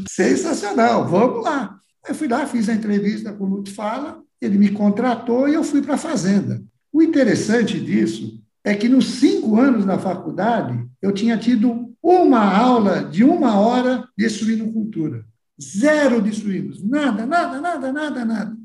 sensacional, 0.08 1.08
vamos 1.08 1.44
lá. 1.44 1.78
Eu 2.06 2.14
fui 2.14 2.28
lá, 2.28 2.46
fiz 2.46 2.68
a 2.68 2.74
entrevista 2.74 3.32
com 3.32 3.44
o 3.44 3.48
Lute 3.48 3.72
Fala, 3.72 4.20
ele 4.40 4.58
me 4.58 4.70
contratou 4.70 5.48
e 5.48 5.54
eu 5.54 5.62
fui 5.62 5.80
para 5.80 5.94
a 5.94 5.98
fazenda. 5.98 6.62
O 6.92 7.02
interessante 7.02 7.78
disso 7.78 8.40
é 8.64 8.74
que 8.74 8.88
nos 8.88 9.06
cinco 9.06 9.58
anos 9.58 9.84
da 9.84 9.98
faculdade, 9.98 10.84
eu 11.00 11.12
tinha 11.12 11.38
tido 11.38 11.94
uma 12.02 12.42
aula 12.42 13.04
de 13.04 13.22
uma 13.24 13.58
hora 13.58 14.06
de 14.16 14.28
suinocultura. 14.28 15.24
Zero 15.60 16.22
de 16.22 16.32
suínos. 16.32 16.82
Nada, 16.82 17.26
nada, 17.26 17.60
nada, 17.60 17.92
nada, 17.92 18.24
nada. 18.24 18.56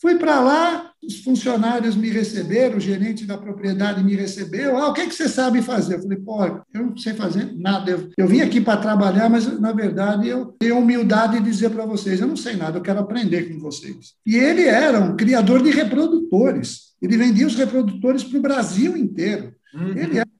Fui 0.00 0.16
para 0.16 0.38
lá, 0.38 0.92
os 1.02 1.20
funcionários 1.24 1.96
me 1.96 2.10
receberam, 2.10 2.76
o 2.76 2.80
gerente 2.80 3.24
da 3.24 3.38
propriedade 3.38 4.04
me 4.04 4.14
recebeu. 4.14 4.76
Ah, 4.76 4.90
o 4.90 4.92
que, 4.92 5.06
que 5.06 5.14
você 5.14 5.28
sabe 5.28 5.62
fazer? 5.62 5.94
Eu 5.94 6.02
falei, 6.02 6.18
pô, 6.18 6.44
eu 6.44 6.86
não 6.86 6.96
sei 6.96 7.14
fazer 7.14 7.54
nada. 7.56 7.90
Eu, 7.90 8.10
eu 8.18 8.28
vim 8.28 8.42
aqui 8.42 8.60
para 8.60 8.80
trabalhar, 8.80 9.30
mas, 9.30 9.58
na 9.58 9.72
verdade, 9.72 10.28
eu 10.28 10.54
tenho 10.58 10.78
humildade 10.78 11.38
de 11.38 11.44
dizer 11.44 11.70
para 11.70 11.86
vocês, 11.86 12.20
eu 12.20 12.26
não 12.26 12.36
sei 12.36 12.54
nada, 12.54 12.78
eu 12.78 12.82
quero 12.82 13.00
aprender 13.00 13.44
com 13.48 13.58
vocês. 13.58 14.12
E 14.26 14.36
ele 14.36 14.64
era 14.64 15.00
um 15.00 15.16
criador 15.16 15.62
de 15.62 15.70
reprodutores. 15.70 16.92
Ele 17.00 17.16
vendia 17.16 17.46
os 17.46 17.54
reprodutores 17.54 18.24
para 18.24 18.38
o 18.38 18.42
Brasil 18.42 18.96
inteiro. 18.96 19.54
Uhum. 19.74 19.88
Ele 19.88 20.18
era 20.18 20.33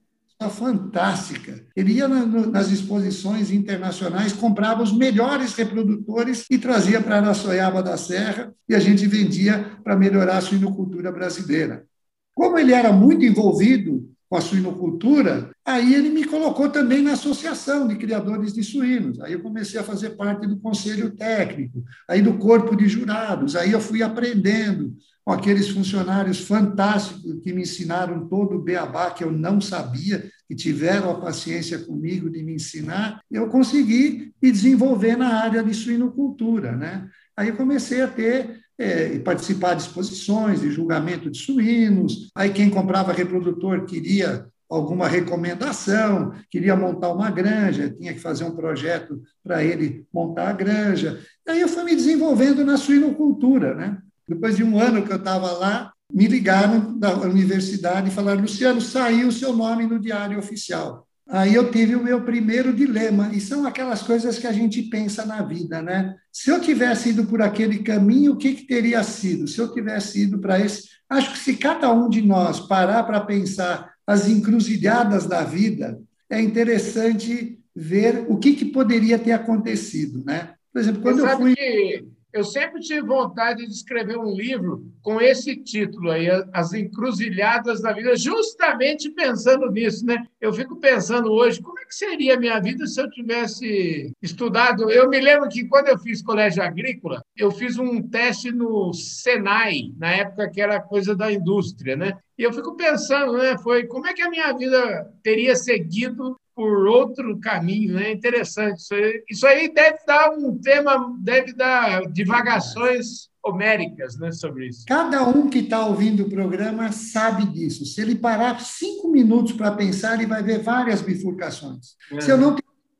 fantástica. 0.49 1.65
Ele 1.75 1.93
ia 1.93 2.07
nas 2.07 2.71
exposições 2.71 3.51
internacionais, 3.51 4.33
comprava 4.33 4.83
os 4.83 4.91
melhores 4.91 5.53
reprodutores 5.53 6.45
e 6.49 6.57
trazia 6.57 7.01
para 7.01 7.17
Araçoiaba 7.17 7.81
da 7.81 7.97
Serra 7.97 8.53
e 8.67 8.75
a 8.75 8.79
gente 8.79 9.07
vendia 9.07 9.77
para 9.83 9.95
melhorar 9.95 10.37
a 10.37 10.41
suinocultura 10.41 11.11
brasileira. 11.11 11.85
Como 12.33 12.57
ele 12.57 12.73
era 12.73 12.91
muito 12.91 13.23
envolvido 13.23 14.09
com 14.29 14.37
a 14.37 14.41
suinocultura, 14.41 15.51
aí 15.63 15.93
ele 15.93 16.09
me 16.09 16.25
colocou 16.25 16.69
também 16.69 17.01
na 17.01 17.13
associação 17.13 17.87
de 17.87 17.95
criadores 17.95 18.53
de 18.53 18.63
suínos. 18.63 19.19
Aí 19.21 19.33
eu 19.33 19.41
comecei 19.41 19.79
a 19.79 19.83
fazer 19.83 20.11
parte 20.11 20.47
do 20.47 20.57
conselho 20.57 21.11
técnico, 21.11 21.83
aí 22.09 22.21
do 22.21 22.37
corpo 22.37 22.75
de 22.75 22.87
jurados, 22.87 23.55
aí 23.55 23.71
eu 23.71 23.79
fui 23.79 24.01
aprendendo 24.01 24.95
com 25.23 25.31
aqueles 25.31 25.69
funcionários 25.69 26.39
fantásticos 26.39 27.39
que 27.41 27.51
me 27.51 27.63
ensinaram 27.63 28.27
todo 28.27 28.57
o 28.57 28.61
beabá 28.61 29.09
que 29.09 29.23
eu 29.23 29.31
não 29.31 29.59
sabia, 29.59 30.29
que 30.47 30.55
tiveram 30.55 31.09
a 31.09 31.19
paciência 31.19 31.79
comigo 31.79 32.29
de 32.29 32.43
me 32.43 32.55
ensinar, 32.55 33.21
eu 33.31 33.47
consegui 33.47 34.33
me 34.41 34.51
desenvolver 34.51 35.15
na 35.15 35.41
área 35.41 35.63
de 35.63 35.73
suinocultura. 35.73 36.73
Né? 36.73 37.07
Aí 37.35 37.51
comecei 37.51 38.01
a 38.01 38.07
ter 38.07 38.59
é, 38.77 39.17
participar 39.19 39.73
de 39.73 39.83
exposições, 39.83 40.61
de 40.61 40.69
julgamento 40.69 41.29
de 41.29 41.39
suínos. 41.39 42.29
Aí 42.35 42.51
quem 42.51 42.69
comprava 42.69 43.13
reprodutor 43.13 43.85
queria 43.85 44.47
alguma 44.69 45.07
recomendação, 45.07 46.33
queria 46.49 46.75
montar 46.75 47.11
uma 47.11 47.29
granja, 47.29 47.89
tinha 47.89 48.13
que 48.13 48.19
fazer 48.19 48.43
um 48.45 48.55
projeto 48.55 49.21
para 49.43 49.63
ele 49.63 50.05
montar 50.13 50.49
a 50.49 50.53
granja. 50.53 51.19
Aí 51.47 51.61
eu 51.61 51.67
fui 51.67 51.83
me 51.83 51.95
desenvolvendo 51.95 52.65
na 52.65 52.77
suinocultura, 52.77 53.75
né? 53.75 53.97
Depois 54.27 54.55
de 54.55 54.63
um 54.63 54.79
ano 54.79 55.05
que 55.05 55.11
eu 55.11 55.17
estava 55.17 55.51
lá, 55.51 55.93
me 56.13 56.27
ligaram 56.27 56.97
da 56.97 57.15
universidade 57.17 58.09
e 58.09 58.13
falaram: 58.13 58.41
Luciano, 58.41 58.81
saiu 58.81 59.27
o 59.27 59.31
seu 59.31 59.55
nome 59.55 59.85
no 59.85 59.99
Diário 59.99 60.39
Oficial. 60.39 61.07
Aí 61.27 61.55
eu 61.55 61.71
tive 61.71 61.95
o 61.95 62.03
meu 62.03 62.23
primeiro 62.23 62.71
dilema, 62.71 63.31
e 63.33 63.41
são 63.41 63.65
aquelas 63.65 64.03
coisas 64.03 64.37
que 64.37 64.45
a 64.45 64.51
gente 64.51 64.83
pensa 64.83 65.25
na 65.25 65.41
vida, 65.41 65.81
né? 65.81 66.15
Se 66.31 66.51
eu 66.51 66.61
tivesse 66.61 67.09
ido 67.09 67.25
por 67.25 67.41
aquele 67.41 67.79
caminho, 67.79 68.33
o 68.33 68.37
que, 68.37 68.53
que 68.53 68.67
teria 68.67 69.01
sido? 69.01 69.47
Se 69.47 69.59
eu 69.59 69.73
tivesse 69.73 70.21
ido 70.21 70.39
para 70.39 70.59
esse. 70.59 70.83
Acho 71.09 71.33
que 71.33 71.39
se 71.39 71.55
cada 71.55 71.91
um 71.91 72.09
de 72.09 72.21
nós 72.21 72.59
parar 72.59 73.03
para 73.03 73.21
pensar 73.21 73.91
as 74.05 74.27
encruzilhadas 74.27 75.25
da 75.25 75.43
vida, 75.43 75.99
é 76.29 76.39
interessante 76.39 77.59
ver 77.75 78.25
o 78.29 78.37
que, 78.37 78.53
que 78.53 78.65
poderia 78.65 79.17
ter 79.17 79.31
acontecido, 79.31 80.23
né? 80.23 80.53
Por 80.71 80.79
exemplo, 80.79 81.01
quando 81.01 81.19
eu 81.19 81.37
fui. 81.37 81.55
Que 81.55 82.05
eu 82.35 82.43
sempre 82.43 82.81
tive 82.81 82.99
vontade 82.99 83.65
de 83.65 83.71
escrever 83.71 84.17
um 84.17 84.35
livro 84.35 84.91
com 85.01 85.21
esse 85.21 85.55
título 85.55 86.11
aí, 86.11 86.27
As 86.51 86.73
Encruzilhadas 86.73 87.81
da 87.81 87.93
Vida, 87.93 88.13
justamente 88.17 89.09
pensando 89.09 89.71
nisso, 89.71 90.05
né? 90.05 90.21
Eu 90.41 90.51
fico 90.51 90.75
pensando 90.75 91.31
hoje, 91.31 91.61
como 91.61 91.79
é 91.79 91.85
que 91.85 91.95
seria 91.95 92.35
a 92.35 92.39
minha 92.39 92.59
vida 92.59 92.85
se 92.87 92.99
eu 92.99 93.09
tivesse 93.09 94.11
estudado? 94.21 94.91
Eu 94.91 95.07
me 95.07 95.21
lembro 95.21 95.47
que 95.47 95.65
quando 95.65 95.87
eu 95.87 95.97
fiz 95.97 96.21
colégio 96.21 96.61
agrícola, 96.61 97.23
eu 97.37 97.49
fiz 97.51 97.79
um 97.79 98.01
teste 98.01 98.51
no 98.51 98.91
Senai, 98.93 99.93
na 99.97 100.11
época 100.11 100.49
que 100.49 100.59
era 100.59 100.81
coisa 100.81 101.15
da 101.15 101.31
indústria, 101.31 101.95
né? 101.95 102.17
E 102.37 102.43
eu 102.43 102.51
fico 102.51 102.75
pensando, 102.75 103.37
né? 103.37 103.57
Foi 103.59 103.87
como 103.87 104.07
é 104.07 104.13
que 104.13 104.21
a 104.21 104.29
minha 104.29 104.51
vida 104.51 105.09
teria 105.23 105.55
seguido 105.55 106.35
por 106.55 106.87
outro 106.87 107.37
caminho, 107.39 107.95
né? 107.95 108.11
Interessante. 108.11 108.79
Isso 108.79 108.93
aí, 108.93 109.23
isso 109.29 109.47
aí 109.47 109.73
deve 109.73 109.97
dar 110.07 110.31
um 110.31 110.57
tema, 110.57 111.13
deve 111.19 111.53
dar 111.53 112.09
divagações 112.11 113.29
homéricas 113.43 114.17
né, 114.17 114.31
sobre 114.31 114.69
isso. 114.69 114.85
Cada 114.87 115.23
um 115.27 115.49
que 115.49 115.59
está 115.59 115.85
ouvindo 115.85 116.23
o 116.23 116.29
programa 116.29 116.91
sabe 116.91 117.45
disso. 117.45 117.85
Se 117.85 118.01
ele 118.01 118.15
parar 118.15 118.59
cinco 118.59 119.11
minutos 119.11 119.51
para 119.53 119.71
pensar, 119.71 120.15
ele 120.15 120.25
vai 120.25 120.41
ver 120.41 120.63
várias 120.63 121.01
bifurcações. 121.01 121.95
É. 122.11 122.21
Se 122.21 122.31
eu 122.31 122.37
não 122.37 122.55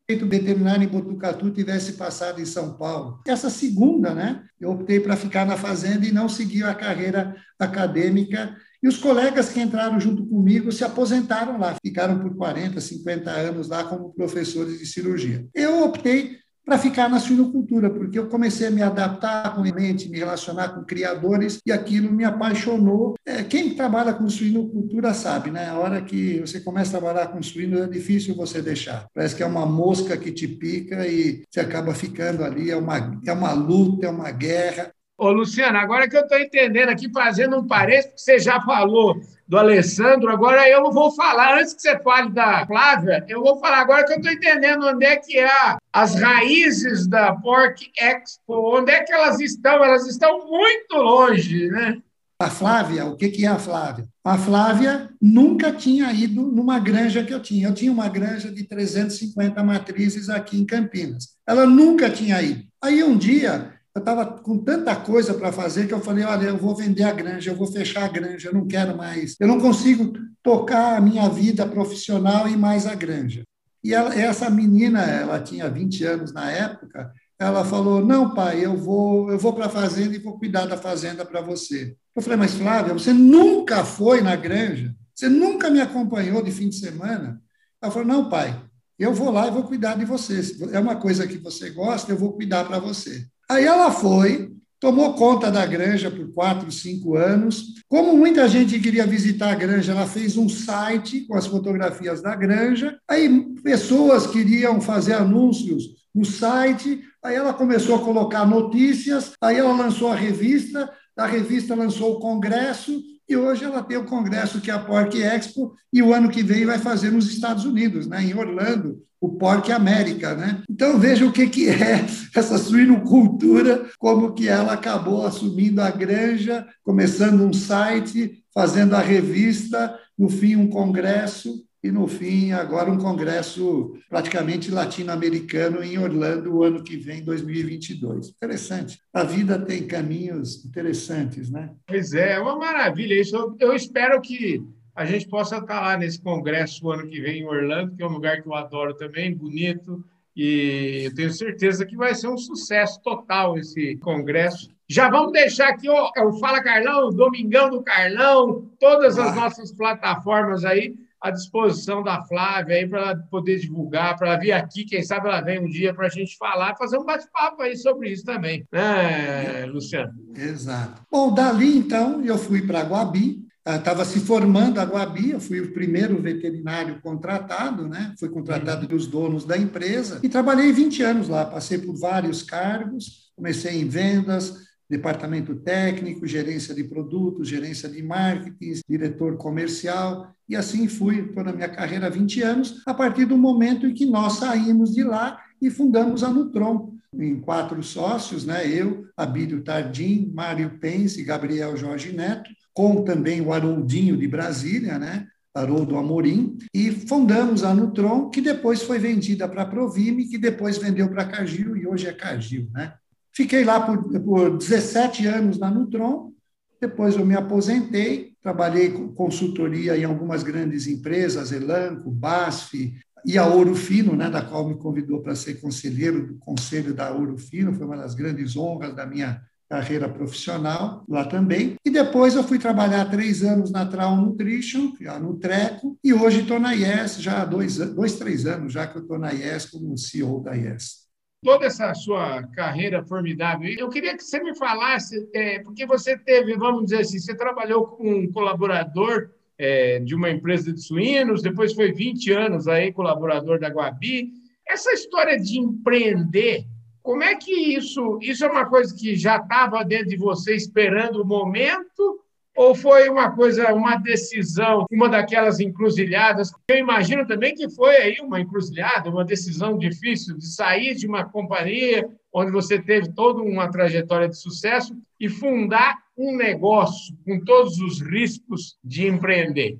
feito 0.08 0.28
veterinário 0.28 0.84
em 0.84 0.88
Botucatu 0.88 1.50
tivesse 1.50 1.94
passado 1.94 2.40
em 2.40 2.46
São 2.46 2.78
Paulo. 2.78 3.22
Essa 3.28 3.50
segunda, 3.50 4.14
né? 4.14 4.44
Eu 4.60 4.72
optei 4.72 5.00
para 5.00 5.16
ficar 5.16 5.46
na 5.46 5.58
fazenda 5.58 6.06
e 6.06 6.12
não 6.12 6.30
seguir 6.30 6.64
a 6.64 6.76
carreira 6.76 7.36
acadêmica 7.60 8.56
e 8.86 8.88
os 8.88 8.98
colegas 8.98 9.50
que 9.50 9.60
entraram 9.60 10.00
junto 10.00 10.28
comigo 10.28 10.72
se 10.72 10.84
aposentaram 10.84 11.58
lá, 11.58 11.76
ficaram 11.84 12.20
por 12.20 12.36
40, 12.36 12.80
50 12.80 13.32
anos 13.32 13.68
lá 13.68 13.84
como 13.84 14.14
professores 14.14 14.78
de 14.78 14.86
cirurgia. 14.86 15.48
Eu 15.56 15.84
optei 15.84 16.38
para 16.65 16.79
ficar 16.79 17.07
na 17.07 17.19
suinocultura, 17.19 17.89
porque 17.91 18.17
eu 18.17 18.27
comecei 18.27 18.67
a 18.67 18.72
me 18.72 18.81
adaptar 18.81 19.53
com 19.53 19.62
a 19.62 19.72
mente, 19.72 20.10
me 20.10 20.17
relacionar 20.17 20.69
com 20.69 20.84
criadores 20.84 21.60
e 21.65 21.72
aquilo 21.72 22.12
me 22.12 22.25
apaixonou. 22.25 23.13
É, 23.24 23.43
quem 23.43 23.75
trabalha 23.75 24.13
com 24.13 24.27
suinocultura 24.27 25.13
sabe, 25.13 25.51
né? 25.51 25.69
A 25.69 25.77
hora 25.77 26.01
que 26.01 26.39
você 26.39 26.60
começa 26.60 26.98
a 26.98 27.00
trabalhar 27.00 27.27
com 27.27 27.41
suíno 27.43 27.84
é 27.84 27.88
difícil 27.88 28.36
você 28.36 28.62
deixar. 28.62 29.05
Parece 29.13 29.36
que 29.36 29.43
é 29.43 29.45
uma 29.45 29.65
mosca 29.65 30.17
que 30.17 30.31
te 30.31 30.48
pica 30.48 31.07
e 31.07 31.43
você 31.50 31.60
acaba 31.60 31.93
ficando 31.93 32.43
ali. 32.43 32.72
É 32.72 32.75
uma, 32.75 33.19
é 33.25 33.31
uma 33.31 33.53
luta, 33.53 34.07
é 34.07 34.10
uma 34.10 34.31
guerra. 34.31 34.91
Ô, 35.17 35.31
Luciano, 35.31 35.77
agora 35.77 36.10
que 36.10 36.17
eu 36.17 36.22
estou 36.22 36.39
entendendo 36.39 36.89
aqui, 36.89 37.10
fazendo 37.13 37.57
um 37.57 37.67
parênteses, 37.67 38.07
porque 38.07 38.22
você 38.22 38.39
já 38.39 38.60
falou 38.62 39.22
do 39.48 39.58
Alessandro, 39.58 40.32
agora 40.32 40.68
eu 40.68 40.92
vou 40.92 41.12
falar, 41.12 41.60
antes 41.60 41.74
que 41.74 41.82
você 41.82 42.00
fale 42.00 42.32
da 42.32 42.66
Flávia, 42.66 43.24
eu 43.28 43.42
vou 43.42 43.60
falar 43.60 43.80
agora 43.80 44.04
que 44.04 44.14
eu 44.14 44.18
estou 44.18 44.32
entendendo 44.32 44.88
onde 44.88 45.06
é 45.06 45.16
que 45.18 45.38
é 45.38 45.78
as 45.94 46.16
raízes 46.16 47.08
da 47.08 47.34
Pork 47.36 47.92
Expo, 47.98 48.78
onde 48.78 48.92
é 48.92 49.04
que 49.04 49.14
elas 49.14 49.40
estão? 49.40 49.84
Elas 49.84 50.08
estão 50.08 50.48
muito 50.48 50.96
longe, 50.96 51.68
né? 51.68 51.98
A 52.38 52.50
Flávia, 52.50 53.06
o 53.06 53.16
que, 53.16 53.30
que 53.30 53.46
é 53.46 53.48
a 53.48 53.58
Flávia? 53.58 54.06
A 54.22 54.38
Flávia 54.38 55.10
nunca 55.22 55.72
tinha 55.72 56.12
ido 56.12 56.42
numa 56.42 56.78
granja 56.80 57.24
que 57.24 57.34
eu 57.34 57.42
tinha. 57.42 57.70
Eu 57.70 57.74
tinha 57.74 57.92
uma 57.92 58.10
granja 58.10 58.52
de 58.52 58.68
350 58.68 59.64
matrizes 59.64 60.30
aqui 60.30 60.60
em 60.60 60.66
Campinas. 60.66 61.30
Ela 61.48 61.66
nunca 61.66 62.10
tinha 62.10 62.42
ido. 62.42 62.66
Aí 62.84 63.02
um 63.04 63.18
dia 63.18 63.75
eu 63.96 64.00
estava 64.00 64.25
com 64.25 64.58
tanta 64.58 64.94
coisa 64.94 65.34
para 65.34 65.54
fazer 65.54 65.88
que 65.88 65.94
eu 65.94 66.02
falei, 66.02 66.25
olha, 66.25 66.48
eu 66.48 66.58
vou 66.58 66.75
vender 66.75 67.04
a 67.04 67.14
granja, 67.14 67.50
eu 67.50 67.56
vou 67.56 67.66
fechar 67.66 68.04
a 68.04 68.10
granja, 68.10 68.50
eu 68.50 68.54
não 68.54 68.68
quero 68.68 68.98
mais, 68.98 69.38
eu 69.40 69.48
não 69.48 69.58
consigo 69.58 70.12
tocar 70.44 70.98
a 70.98 71.02
minha 71.02 71.30
vida 71.30 71.66
profissional 71.66 72.46
e 72.50 72.58
mais 72.58 72.86
a 72.86 72.94
granja. 72.94 73.44
E 73.82 73.94
ela, 73.94 74.14
essa 74.14 74.50
menina, 74.50 75.02
ela 75.02 75.40
tinha 75.40 75.70
20 75.70 76.04
anos 76.04 76.34
na 76.34 76.52
época, 76.52 77.10
ela 77.40 77.64
falou, 77.64 78.06
não, 78.06 78.34
pai, 78.34 78.66
eu 78.66 78.75
vou, 78.75 79.32
eu 79.32 79.40
vou 79.40 79.54
para 79.54 79.68
a 79.68 79.70
fazenda 79.70 80.14
e 80.14 80.20
vou 80.20 80.38
cuidar 80.38 80.66
da 80.66 80.75
fazenda 80.75 81.24
para 81.24 81.40
você. 81.40 81.96
Eu 82.14 82.22
falei, 82.22 82.38
mas 82.38 82.54
Flávia, 82.54 82.94
você 82.94 83.14
nunca 83.14 83.86
foi 83.86 84.20
na 84.20 84.36
granja? 84.36 84.94
Você 85.14 85.30
nunca 85.30 85.70
me 85.70 85.80
acompanhou 85.80 86.42
de 86.42 86.52
fim 86.52 86.68
de 86.68 86.75
semana? 86.75 87.42
Ela 87.82 87.92
falou, 87.92 88.08
não, 88.08 88.30
pai, 88.30 88.62
eu 89.00 89.14
vou 89.14 89.32
lá 89.32 89.48
e 89.48 89.52
vou 89.52 89.64
cuidar 89.64 89.96
de 89.96 90.04
você. 90.04 90.42
É 90.74 90.80
uma 90.80 90.98
coisa 90.98 91.25
que 91.25 91.38
você 91.38 91.70
gosta, 91.70 92.12
eu 92.12 92.18
vou 92.18 92.34
cuidar 92.34 92.66
para 92.66 92.80
você. 92.80 93.25
Aí 93.50 93.66
ela 93.66 93.92
foi, 93.92 94.52
tomou 94.80 95.14
conta 95.14 95.52
da 95.52 95.66
granja 95.66 96.10
por 96.10 96.32
quatro, 96.34 96.72
cinco 96.72 97.16
anos. 97.16 97.75
Como 97.88 98.18
muita 98.18 98.48
gente 98.48 98.80
queria 98.80 99.06
visitar 99.06 99.52
a 99.52 99.56
granja, 99.56 99.92
ela 99.92 100.08
fez 100.08 100.38
um 100.38 100.50
site 100.50 101.22
com 101.22 101.36
as 101.36 101.46
fotografias 101.48 102.22
da 102.22 102.36
granja. 102.36 102.98
Aí 103.08 103.30
pessoas 103.64 104.28
queriam 104.28 104.82
fazer 104.82 105.14
anúncios 105.14 105.84
no 106.14 106.25
site. 106.25 107.02
Aí 107.24 107.36
ela 107.36 107.54
começou 107.54 107.96
a 107.96 108.04
colocar 108.04 108.46
notícias. 108.46 109.34
Aí 109.42 109.58
ela 109.58 109.75
lançou 109.75 110.10
a 110.10 110.16
revista. 110.16 110.92
A 111.18 111.25
revista 111.25 111.75
lançou 111.75 112.14
o 112.14 112.20
congresso 112.20 113.02
e 113.27 113.36
hoje 113.36 113.63
ela 113.63 113.84
tem 113.84 113.98
o 113.98 114.05
congresso 114.05 114.62
que 114.62 114.70
é 114.70 114.74
a 114.74 114.79
Pork 114.79 115.22
Expo 115.22 115.75
e 115.91 116.01
o 116.01 116.13
ano 116.13 116.29
que 116.29 116.44
vem 116.44 116.65
vai 116.65 116.77
fazer 116.77 117.12
nos 117.12 117.29
Estados 117.29 117.65
Unidos, 117.65 118.08
né, 118.08 118.24
em 118.24 118.36
Orlando, 118.36 119.01
o 119.20 119.29
Pork 119.29 119.72
América, 119.72 120.36
né? 120.36 120.62
Então 120.70 121.00
veja 121.00 121.25
o 121.25 121.32
que 121.32 121.48
que 121.48 121.67
é 121.67 122.05
essa 122.36 122.58
suinocultura, 122.58 123.89
como 123.98 124.34
que 124.34 124.48
ela 124.48 124.74
acabou 124.74 125.25
assumindo 125.25 125.82
a 125.82 125.89
granja, 125.89 126.65
começando 126.84 127.41
um 127.41 127.53
site, 127.53 128.44
fazendo 128.53 128.96
a 128.96 129.00
revista, 129.00 129.98
no 130.17 130.29
fim 130.29 130.55
um 130.55 130.70
congresso 130.70 131.65
e, 131.86 131.92
no 131.92 132.08
fim, 132.08 132.51
agora 132.51 132.92
um 132.92 132.98
congresso 132.98 133.96
praticamente 134.10 134.72
latino-americano 134.72 135.84
em 135.84 136.00
Orlando, 136.00 136.56
o 136.56 136.63
ano 136.63 136.84
que 136.84 136.98
vem, 136.98 137.24
2022. 137.24 138.30
Interessante. 138.30 139.00
A 139.13 139.24
vida 139.24 139.60
tem 139.60 139.86
caminhos 139.86 140.65
interessantes, 140.65 141.51
né? 141.51 141.70
Pois 141.86 142.15
é, 142.15 142.34
é 142.34 142.39
uma 142.39 142.58
maravilha 142.58 143.22
isso. 143.22 143.56
Eu 143.60 143.72
espero 143.75 144.20
que 144.20 144.63
a 144.96 145.06
gente 145.06 145.27
possa 145.27 145.58
estar 145.58 145.80
lá 145.80 145.96
nesse 145.96 146.20
congresso 146.20 146.88
o 146.88 146.92
ano 146.92 147.08
que 147.08 147.22
vem 147.22 147.42
em 147.42 147.46
Orlando, 147.46 147.96
que 147.96 148.01
é 148.01 148.08
um 148.08 148.13
lugar 148.13 148.42
que 148.42 148.48
eu 148.48 148.56
adoro 148.56 148.96
também, 148.96 149.36
bonito, 149.36 150.04
e 150.36 151.04
eu 151.06 151.13
tenho 151.13 151.32
certeza 151.32 151.86
que 151.86 151.96
vai 151.96 152.15
ser 152.15 152.30
um 152.30 152.38
sucesso 152.38 153.00
total 153.04 153.60
esse 153.60 153.96
congresso. 153.98 154.72
Já 154.89 155.08
vamos 155.08 155.34
deixar 155.34 155.70
aqui 155.70 155.88
o, 155.88 156.12
o 156.30 156.39
Fala 156.39 156.63
Carlão, 156.63 157.10
o 157.10 157.12
Domingão 157.12 157.70
do 157.70 157.84
Carlão, 157.84 158.72
todas 158.80 159.20
as 159.20 159.34
ah. 159.34 159.36
nossas 159.36 159.72
plataformas 159.72 160.65
aí 160.65 160.96
à 161.25 161.32
disposição 161.32 162.03
da 162.03 162.22
Flávia 162.22 162.75
aí 162.75 162.88
para 162.88 163.00
ela 163.00 163.15
poder 163.32 163.60
divulgar, 163.60 164.15
para 164.15 164.29
ela 164.29 164.39
vir 164.39 164.51
aqui, 164.51 164.86
quem 164.86 165.01
sabe 165.01 165.27
ela 165.27 165.41
vem 165.41 165.60
um 165.60 165.67
dia 165.67 165.94
para 165.94 166.05
a 166.05 166.10
gente 166.10 166.38
falar, 166.38 166.75
fazer 166.77 166.98
um 167.00 167.03
bate-papo 167.03 167.63
aí 167.63 167.75
sobre 167.75 168.10
isso 168.10 168.24
também, 168.24 168.65
né, 168.72 169.65
Luciano? 169.65 170.13
Exato. 170.36 171.01
Bom, 171.12 171.34
dali 171.34 171.77
então 171.77 172.24
eu 172.24 172.38
fui 172.38 172.62
para 172.62 172.84
Guabi, 172.84 173.44
estava 173.65 174.03
ah, 174.03 174.05
se 174.05 174.20
formando 174.20 174.79
a 174.79 174.84
Guabi, 174.84 175.32
eu 175.32 175.39
fui 175.39 175.60
o 175.60 175.74
primeiro 175.74 176.22
veterinário 176.22 177.01
contratado, 177.01 177.88
né? 177.88 178.13
Fui 178.20 178.29
contratado 178.29 178.88
dos 178.88 179.08
donos 179.08 179.46
da 179.46 179.58
empresa 179.58 180.20
e 180.22 180.29
trabalhei 180.29 180.72
20 180.72 181.01
anos 181.01 181.27
lá, 181.27 181.44
passei 181.44 181.79
por 181.79 181.98
vários 181.98 182.44
cargos, 182.44 183.32
comecei 183.36 183.82
em 183.82 183.88
vendas, 183.88 184.53
departamento 184.89 185.56
técnico, 185.56 186.27
gerência 186.27 186.74
de 186.74 186.84
produtos, 186.84 187.48
gerência 187.48 187.89
de 187.89 188.01
marketing, 188.04 188.82
diretor 188.88 189.38
comercial, 189.38 190.34
e 190.48 190.56
assim 190.56 190.88
fui, 190.88 191.22
estou 191.22 191.44
na 191.44 191.54
minha 191.54 191.70
carreira 191.70 192.08
há 192.08 192.10
20 192.10 192.42
anos, 192.42 192.84
a 192.86 192.94
partir 192.94 193.25
do 193.25 193.38
momento 193.38 193.88
em 193.88 193.94
que 193.94 194.06
nós 194.06 194.34
saímos 194.34 194.94
de 194.94 195.04
lá 195.04 195.39
e 195.62 195.70
fundamos 195.70 196.24
a 196.24 196.30
Nutron, 196.30 196.94
em 197.13 197.39
quatro 197.39 197.82
sócios, 197.82 198.46
né? 198.46 198.68
eu, 198.68 199.06
Abílio 199.15 199.63
Tardim, 199.63 200.32
Mário 200.34 200.77
Pence 200.80 201.20
e 201.20 201.24
Gabriel 201.24 201.75
Jorge 201.77 202.12
Neto, 202.12 202.50
com 202.74 203.04
também 203.04 203.42
o 203.42 203.54
Haroldinho 203.54 204.18
de 204.18 204.27
Brasília, 204.27 205.00
né? 205.00 205.27
Haroldo 205.56 205.98
Amorim, 205.98 206.58
e 206.74 206.92
fundamos 206.92 207.63
a 207.63 207.74
Nutron, 207.74 208.30
que 208.30 208.42
depois 208.42 208.84
foi 208.84 209.00
vendida 209.00 209.48
para 209.48 209.62
a 209.62 209.65
Provime, 209.65 210.27
que 210.27 210.38
depois 210.38 210.77
vendeu 210.77 211.08
para 211.08 211.22
a 211.22 211.25
Cargill 211.25 211.77
e 211.77 211.88
hoje 211.88 212.08
é 212.08 212.13
Cargill. 212.13 212.68
Né? 212.74 212.94
Fiquei 213.36 213.65
lá 213.65 213.82
por, 213.82 214.22
por 214.22 214.58
17 214.58 215.27
anos 215.27 215.60
na 215.60 215.70
Nutron, 215.70 216.32
depois 216.80 217.15
eu 217.15 217.25
me 217.25 217.36
aposentei, 217.36 218.34
trabalhei 218.42 218.92
com 218.92 219.10
consultoria 219.10 219.98
em 219.98 220.06
algumas 220.06 220.42
grandes 220.42 220.88
empresas, 220.88 221.51
Elanco, 221.51 222.10
BASF 222.10 222.94
e 223.25 223.38
a 223.38 223.46
Ouro 223.46 223.75
Fino, 223.75 224.15
né, 224.15 224.30
da 224.30 224.42
qual 224.42 224.70
me 224.70 224.75
convidou 224.75 225.22
para 225.22 225.36
ser 225.36 225.56
conselheiro 225.56 226.27
do 226.27 226.36
conselho 226.36 226.94
da 226.94 227.12
Ouro 227.12 227.38
Fino, 227.38 227.74
foi 227.74 227.86
uma 227.86 227.98
das 227.98 228.15
grandes 228.15 228.56
honras 228.56 228.96
da 228.96 229.06
minha 229.06 229.42
carreira 229.68 230.08
profissional 230.08 231.04
lá 231.10 231.25
também. 231.25 231.75
E 231.84 231.89
depois 231.89 232.36
eu 232.36 232.44
fui 232.44 232.60
trabalhar 232.60 233.10
três 233.10 233.44
anos 233.44 233.72
na 233.72 233.86
Trau 233.86 234.15
Nutrition, 234.15 234.94
no 235.20 235.38
Treco, 235.38 235.98
e 236.04 236.13
hoje 236.13 236.42
estou 236.42 236.60
na 236.60 236.74
IES, 236.74 237.18
já 237.20 237.42
há 237.42 237.46
dois, 237.46 237.77
dois, 237.77 238.13
três 238.13 238.46
anos 238.46 238.72
já 238.72 238.88
que 238.88 238.98
eu 238.98 239.01
estou 239.01 239.18
na 239.18 239.34
IES 239.34 239.65
como 239.65 239.98
CEO 239.98 240.42
da 240.42 240.56
IES 240.56 241.05
toda 241.46 241.68
essa 241.68 241.94
sua 241.94 242.42
carreira 242.48 243.04
formidável. 243.04 243.70
Eu 243.78 243.88
queria 243.88 244.18
que 244.18 244.24
você 244.24 244.42
me 244.42 244.56
falasse, 244.58 245.30
é, 245.32 245.60
porque 245.60 245.86
você 245.86 246.18
teve, 246.18 246.58
vamos 246.58 246.86
dizer 246.86 247.02
assim, 247.02 247.20
você 247.20 247.38
trabalhou 247.38 247.86
com 247.86 248.10
um 248.10 248.32
colaborador 248.32 249.30
é, 249.56 250.00
de 250.00 250.16
uma 250.16 250.32
empresa 250.32 250.74
de 250.74 250.82
suínos, 250.82 251.44
depois 251.44 251.72
foi 251.72 251.92
20 251.92 252.32
anos 252.32 252.68
aí 252.68 252.92
colaborador 252.92 253.60
da 253.60 253.70
Guabi. 253.70 254.32
Essa 254.68 254.92
história 254.92 255.40
de 255.40 255.60
empreender, 255.60 256.66
como 257.04 257.22
é 257.22 257.36
que 257.36 257.52
isso, 257.52 258.18
isso 258.24 258.44
é 258.44 258.50
uma 258.50 258.66
coisa 258.66 258.94
que 258.96 259.16
já 259.16 259.38
estava 259.38 259.86
dentro 259.86 260.08
de 260.08 260.18
você 260.18 260.56
esperando 260.56 261.22
o 261.22 261.28
momento 261.28 262.25
ou 262.56 262.74
foi 262.74 263.10
uma 263.10 263.32
coisa, 263.32 263.74
uma 263.74 263.98
decisão, 263.98 264.86
uma 264.89 265.10
daquelas 265.10 265.60
encruzilhadas? 265.60 266.52
Eu 266.68 266.78
imagino 266.78 267.28
também 267.28 267.54
que 267.54 267.70
foi 267.70 267.96
aí 267.98 268.18
uma 268.22 268.39
encruzilhada, 268.39 269.10
uma 269.10 269.26
decisão 269.26 269.78
difícil 269.78 270.38
de 270.38 270.48
sair 270.48 270.96
de 270.96 271.06
uma 271.06 271.26
companhia 271.26 272.10
onde 272.34 272.52
você 272.52 272.82
teve 272.82 273.12
toda 273.13 273.41
uma 273.41 273.70
trajetória 273.70 274.30
de 274.30 274.38
sucesso 274.38 274.96
e 275.20 275.30
fundar 275.30 275.98
um 276.18 276.36
negócio 276.36 277.15
com 277.26 277.39
todos 277.44 277.80
os 277.80 278.02
riscos 278.02 278.78
de 278.84 279.08
empreender. 279.08 279.80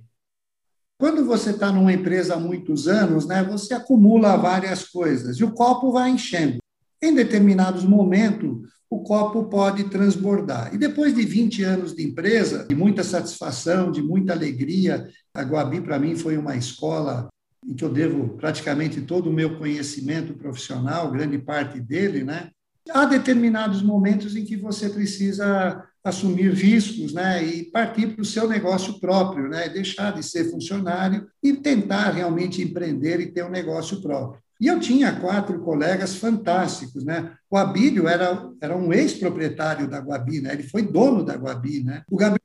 Quando 0.98 1.26
você 1.26 1.50
está 1.50 1.72
numa 1.72 1.92
empresa 1.92 2.36
há 2.36 2.40
muitos 2.40 2.88
anos, 2.88 3.28
né, 3.28 3.44
você 3.44 3.74
acumula 3.74 4.38
várias 4.38 4.86
coisas 4.86 5.38
e 5.38 5.44
o 5.44 5.52
copo 5.52 5.92
vai 5.92 6.10
enchendo. 6.10 6.58
Em 7.02 7.14
determinados 7.14 7.84
momentos, 7.84 8.70
o 8.96 9.04
copo 9.04 9.44
pode 9.46 9.84
transbordar. 9.86 10.74
E 10.74 10.78
depois 10.78 11.14
de 11.14 11.26
20 11.26 11.64
anos 11.64 11.94
de 11.94 12.04
empresa, 12.04 12.66
de 12.68 12.74
muita 12.74 13.04
satisfação, 13.04 13.92
de 13.92 14.02
muita 14.02 14.32
alegria, 14.32 15.10
a 15.34 15.42
Guabi, 15.42 15.82
para 15.82 16.00
mim, 16.00 16.16
foi 16.16 16.38
uma 16.38 16.56
escola 16.56 17.28
em 17.68 17.74
que 17.74 17.84
eu 17.84 17.90
devo 17.90 18.38
praticamente 18.38 19.02
todo 19.02 19.30
o 19.30 19.34
meu 19.34 19.58
conhecimento 19.58 20.34
profissional, 20.34 21.12
grande 21.12 21.38
parte 21.38 21.80
dele, 21.80 22.24
né? 22.24 22.50
Há 22.90 23.06
determinados 23.06 23.82
momentos 23.82 24.36
em 24.36 24.46
que 24.46 24.56
você 24.56 24.88
precisa 24.88 25.84
assumir 26.04 26.54
riscos, 26.54 27.14
né, 27.14 27.44
e 27.44 27.64
partir 27.64 28.14
para 28.14 28.22
o 28.22 28.26
seu 28.26 28.48
negócio 28.48 29.00
próprio, 29.00 29.50
né, 29.50 29.68
deixar 29.68 30.14
de 30.14 30.22
ser 30.22 30.52
funcionário 30.52 31.28
e 31.42 31.52
tentar 31.54 32.12
realmente 32.12 32.62
empreender 32.62 33.20
e 33.20 33.32
ter 33.32 33.44
um 33.44 33.50
negócio 33.50 34.00
próprio. 34.04 34.40
E 34.60 34.68
eu 34.68 34.80
tinha 34.80 35.20
quatro 35.20 35.60
colegas 35.60 36.16
fantásticos, 36.16 37.04
né? 37.04 37.34
O 37.50 37.58
Abílio 37.58 38.08
era, 38.08 38.50
era 38.62 38.76
um 38.76 38.94
ex-proprietário 38.94 39.88
da 39.88 40.00
Guabi, 40.00 40.42
né? 40.42 40.54
Ele 40.54 40.64
foi 40.64 40.82
dono 40.82 41.24
da 41.24 41.36
Guabi, 41.36 41.84
né? 41.84 42.04
O 42.10 42.16
Gabriel 42.16 42.42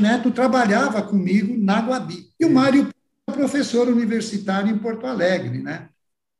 Neto 0.00 0.30
trabalhava 0.30 1.02
comigo 1.02 1.56
na 1.58 1.80
Guabi. 1.80 2.30
E 2.38 2.44
o 2.44 2.50
Mário 2.50 2.88
professor 3.32 3.88
universitário 3.88 4.70
em 4.70 4.78
Porto 4.78 5.06
Alegre, 5.06 5.62
né? 5.62 5.88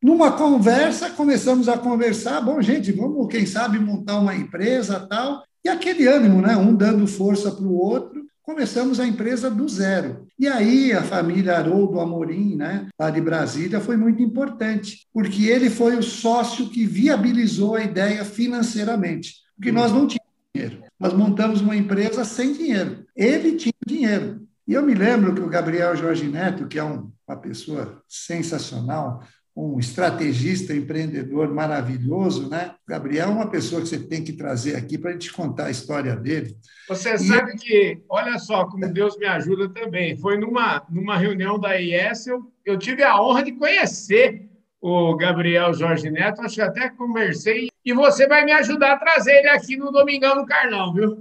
Numa 0.02 0.32
conversa, 0.32 1.10
começamos 1.10 1.68
a 1.68 1.76
conversar, 1.76 2.40
bom, 2.40 2.60
gente, 2.62 2.90
vamos, 2.90 3.28
quem 3.28 3.44
sabe, 3.44 3.78
montar 3.78 4.18
uma 4.18 4.34
empresa 4.34 5.06
tal. 5.06 5.44
E 5.64 5.68
aquele 5.68 6.06
ânimo, 6.06 6.40
né? 6.40 6.56
Um 6.56 6.74
dando 6.74 7.06
força 7.06 7.50
para 7.50 7.64
o 7.64 7.74
outro 7.74 8.19
começamos 8.42 8.98
a 8.98 9.06
empresa 9.06 9.50
do 9.50 9.68
zero. 9.68 10.26
E 10.38 10.48
aí 10.48 10.92
a 10.92 11.02
família 11.02 11.56
Haroldo 11.56 12.00
Amorim, 12.00 12.56
né, 12.56 12.88
lá 12.98 13.10
de 13.10 13.20
Brasília, 13.20 13.80
foi 13.80 13.96
muito 13.96 14.22
importante, 14.22 15.06
porque 15.12 15.46
ele 15.46 15.70
foi 15.70 15.96
o 15.96 16.02
sócio 16.02 16.68
que 16.68 16.84
viabilizou 16.86 17.76
a 17.76 17.84
ideia 17.84 18.24
financeiramente, 18.24 19.36
porque 19.56 19.70
nós 19.70 19.92
não 19.92 20.06
tínhamos 20.06 20.30
dinheiro. 20.54 20.82
Nós 20.98 21.12
montamos 21.12 21.60
uma 21.60 21.76
empresa 21.76 22.24
sem 22.24 22.52
dinheiro. 22.52 23.06
Ele 23.16 23.56
tinha 23.56 23.72
dinheiro. 23.86 24.46
E 24.66 24.74
eu 24.74 24.82
me 24.82 24.94
lembro 24.94 25.34
que 25.34 25.40
o 25.40 25.48
Gabriel 25.48 25.96
Jorge 25.96 26.28
Neto, 26.28 26.68
que 26.68 26.78
é 26.78 26.84
um, 26.84 27.10
uma 27.26 27.36
pessoa 27.36 28.02
sensacional, 28.06 29.22
um 29.56 29.78
estrategista, 29.78 30.74
empreendedor 30.74 31.52
maravilhoso, 31.52 32.48
né? 32.48 32.74
Gabriel 32.88 33.28
é 33.28 33.32
uma 33.32 33.50
pessoa 33.50 33.82
que 33.82 33.88
você 33.88 33.98
tem 33.98 34.22
que 34.22 34.32
trazer 34.32 34.76
aqui 34.76 34.96
para 34.96 35.10
a 35.10 35.12
gente 35.12 35.32
contar 35.32 35.66
a 35.66 35.70
história 35.70 36.14
dele. 36.16 36.56
Você 36.88 37.14
e 37.14 37.18
sabe 37.18 37.56
que, 37.56 38.00
olha 38.08 38.38
só 38.38 38.64
como 38.66 38.92
Deus 38.92 39.16
me 39.18 39.26
ajuda 39.26 39.68
também. 39.68 40.16
Foi 40.16 40.38
numa, 40.38 40.82
numa 40.88 41.16
reunião 41.16 41.58
da 41.58 41.74
IES, 41.74 42.26
eu, 42.26 42.42
eu 42.64 42.78
tive 42.78 43.02
a 43.02 43.20
honra 43.20 43.42
de 43.42 43.52
conhecer 43.52 44.48
o 44.80 45.14
Gabriel 45.16 45.74
Jorge 45.74 46.10
Neto, 46.10 46.40
acho 46.40 46.54
que 46.54 46.60
até 46.62 46.88
conversei, 46.88 47.68
e 47.84 47.92
você 47.92 48.26
vai 48.26 48.44
me 48.44 48.52
ajudar 48.52 48.92
a 48.92 48.98
trazer 48.98 49.32
ele 49.32 49.48
aqui 49.48 49.76
no 49.76 49.92
Domingão 49.92 50.36
no 50.36 50.46
Carlão, 50.46 50.94
viu? 50.94 51.18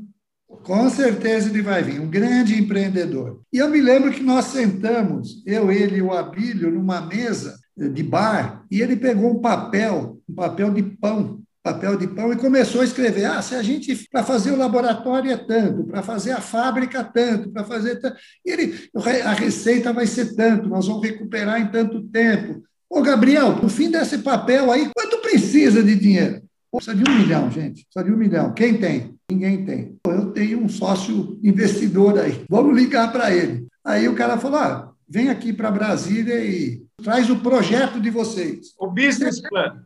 Com 0.64 0.90
certeza 0.90 1.50
ele 1.50 1.62
vai 1.62 1.84
vir, 1.84 2.00
um 2.00 2.10
grande 2.10 2.60
empreendedor. 2.60 3.42
E 3.52 3.58
eu 3.58 3.70
me 3.70 3.82
lembro 3.82 4.12
que 4.12 4.24
nós 4.24 4.46
sentamos, 4.46 5.44
eu, 5.46 5.72
ele 5.72 5.98
e 5.98 6.02
o 6.02 6.14
Abílio, 6.14 6.72
numa 6.72 7.02
mesa, 7.02 7.59
de 7.88 8.04
bar 8.04 8.66
e 8.70 8.82
ele 8.82 8.96
pegou 8.96 9.32
um 9.32 9.40
papel, 9.40 10.20
um 10.28 10.34
papel 10.34 10.74
de 10.74 10.84
pão, 10.84 11.40
papel 11.64 11.98
de 11.98 12.08
pão 12.08 12.34
e 12.34 12.36
começou 12.36 12.82
a 12.82 12.86
escrever: 12.86 13.26
ah, 13.26 13.42
se 13.42 13.56
a 13.56 13.62
gente 13.62 14.08
para 14.12 14.24
fazer 14.24 14.52
o 14.52 14.58
laboratório 14.58 15.32
é 15.32 15.38
tanto, 15.38 15.84
para 15.86 16.02
fazer 16.02 16.32
a 16.32 16.42
fábrica 16.42 17.04
tanto, 17.04 17.50
para 17.52 17.64
fazer 17.64 17.98
tanto, 17.98 18.18
e 18.46 18.52
ele 18.52 18.90
a 19.24 19.34
receita 19.34 19.94
vai 19.94 20.08
ser 20.08 20.36
tanto, 20.36 20.68
nós 20.68 20.88
vamos 20.88 21.04
recuperar 21.04 21.62
em 21.62 21.68
tanto 21.68 22.02
tempo. 22.04 22.64
Ô 22.90 23.02
Gabriel, 23.02 23.56
no 23.62 23.70
fim 23.70 23.92
desse 23.92 24.18
papel 24.18 24.72
aí, 24.72 24.90
quanto 24.96 25.22
precisa 25.22 25.84
de 25.84 25.96
dinheiro? 25.96 26.42
Precisa 26.72 26.96
de 26.96 27.10
um 27.10 27.16
milhão, 27.16 27.52
gente. 27.52 27.86
Precisa 27.86 28.04
de 28.04 28.12
um 28.12 28.18
milhão. 28.18 28.54
Quem 28.54 28.78
tem? 28.78 29.16
Ninguém 29.32 29.64
tem. 29.64 29.96
Eu 30.06 30.32
tenho 30.32 30.64
um 30.64 30.70
sócio 30.70 31.40
investidor 31.44 32.18
aí. 32.18 32.44
Vamos 32.50 32.76
ligar 32.76 33.12
para 33.12 33.34
ele. 33.34 33.68
Aí 33.84 34.08
o 34.08 34.16
cara 34.16 34.38
falou: 34.38 34.60
ah, 34.60 34.92
vem 35.08 35.30
aqui 35.30 35.54
para 35.54 35.72
Brasília 35.72 36.44
e 36.44 36.84
traz 37.02 37.30
o 37.30 37.38
projeto 37.38 38.00
de 38.00 38.10
vocês. 38.10 38.74
O 38.78 38.88
business 38.88 39.42
plan. 39.42 39.84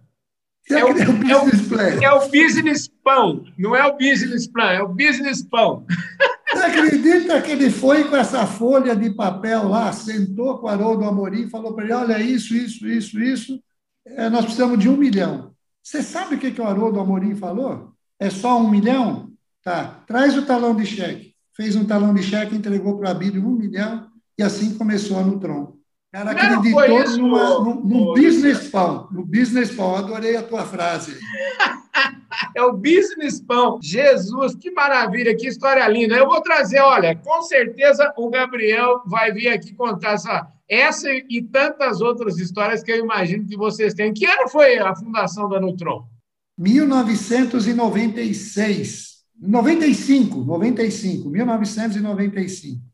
É 0.69 0.83
o, 0.83 0.87
é, 0.87 1.09
o, 1.09 1.13
business 1.13 1.67
plan. 1.67 2.01
é 2.01 2.11
o 2.11 2.29
business 2.29 2.87
pão, 3.03 3.43
não 3.57 3.75
é 3.75 3.85
o 3.85 3.97
business 3.97 4.47
plan, 4.47 4.71
é 4.71 4.81
o 4.81 4.87
business 4.87 5.43
pão. 5.43 5.85
Você 6.49 6.63
acredita 6.63 7.41
que 7.41 7.51
ele 7.51 7.69
foi 7.69 8.05
com 8.05 8.15
essa 8.15 8.45
folha 8.45 8.95
de 8.95 9.09
papel 9.09 9.67
lá, 9.67 9.91
sentou 9.91 10.59
com 10.59 10.67
o 10.67 10.69
Haroldo 10.69 11.03
Amorim 11.03 11.43
e 11.43 11.49
falou 11.49 11.73
para 11.73 11.83
ele: 11.83 11.93
olha, 11.93 12.21
isso, 12.21 12.55
isso, 12.55 12.87
isso, 12.87 13.19
isso, 13.19 13.63
é, 14.05 14.29
nós 14.29 14.45
precisamos 14.45 14.79
de 14.79 14.87
um 14.87 14.95
milhão. 14.95 15.53
Você 15.81 16.01
sabe 16.01 16.35
o 16.35 16.39
que, 16.39 16.51
que 16.51 16.61
o 16.61 16.65
Haroldo 16.65 16.99
Amorim 16.99 17.35
falou? 17.35 17.91
É 18.17 18.29
só 18.29 18.57
um 18.57 18.69
milhão? 18.69 19.31
Tá, 19.63 20.01
traz 20.07 20.37
o 20.37 20.45
talão 20.45 20.75
de 20.75 20.85
cheque. 20.85 21.33
Fez 21.55 21.75
um 21.75 21.85
talão 21.85 22.13
de 22.13 22.23
cheque, 22.23 22.55
entregou 22.55 22.97
para 22.97 23.09
o 23.09 23.11
Abílio 23.11 23.45
um 23.45 23.51
milhão 23.51 24.07
e 24.37 24.43
assim 24.43 24.77
começou 24.77 25.17
a 25.19 25.23
Nutron. 25.23 25.77
Cara 26.13 26.31
acreditou 26.31 26.85
isso, 26.85 27.17
numa, 27.17 27.59
num, 27.59 27.83
num 27.83 28.13
business 28.13 28.69
pão. 28.69 29.09
No 29.11 29.25
business 29.25 29.71
pão, 29.71 29.95
adorei 29.95 30.35
a 30.35 30.43
tua 30.43 30.63
frase. 30.63 31.17
é 32.55 32.61
o 32.61 32.73
business 32.73 33.41
pão. 33.41 33.79
Jesus, 33.81 34.53
que 34.53 34.69
maravilha, 34.69 35.35
que 35.35 35.47
história 35.47 35.87
linda. 35.87 36.15
Eu 36.15 36.27
vou 36.27 36.39
trazer, 36.39 36.81
olha, 36.81 37.15
com 37.15 37.41
certeza 37.41 38.13
o 38.15 38.29
Gabriel 38.29 39.01
vai 39.07 39.31
vir 39.31 39.47
aqui 39.47 39.73
contar 39.73 40.11
essa, 40.11 40.47
essa 40.69 41.09
e 41.09 41.41
tantas 41.41 41.99
outras 41.99 42.37
histórias 42.37 42.83
que 42.83 42.91
eu 42.91 42.99
imagino 42.99 43.47
que 43.47 43.57
vocês 43.57 43.95
têm. 43.95 44.13
Que 44.13 44.27
ano 44.27 44.47
foi 44.49 44.77
a 44.77 44.95
fundação 44.95 45.49
da 45.49 45.59
Nutron? 45.59 46.05
1996. 46.55 49.13
95, 49.41 50.41
95, 50.41 51.27
1995. 51.27 52.92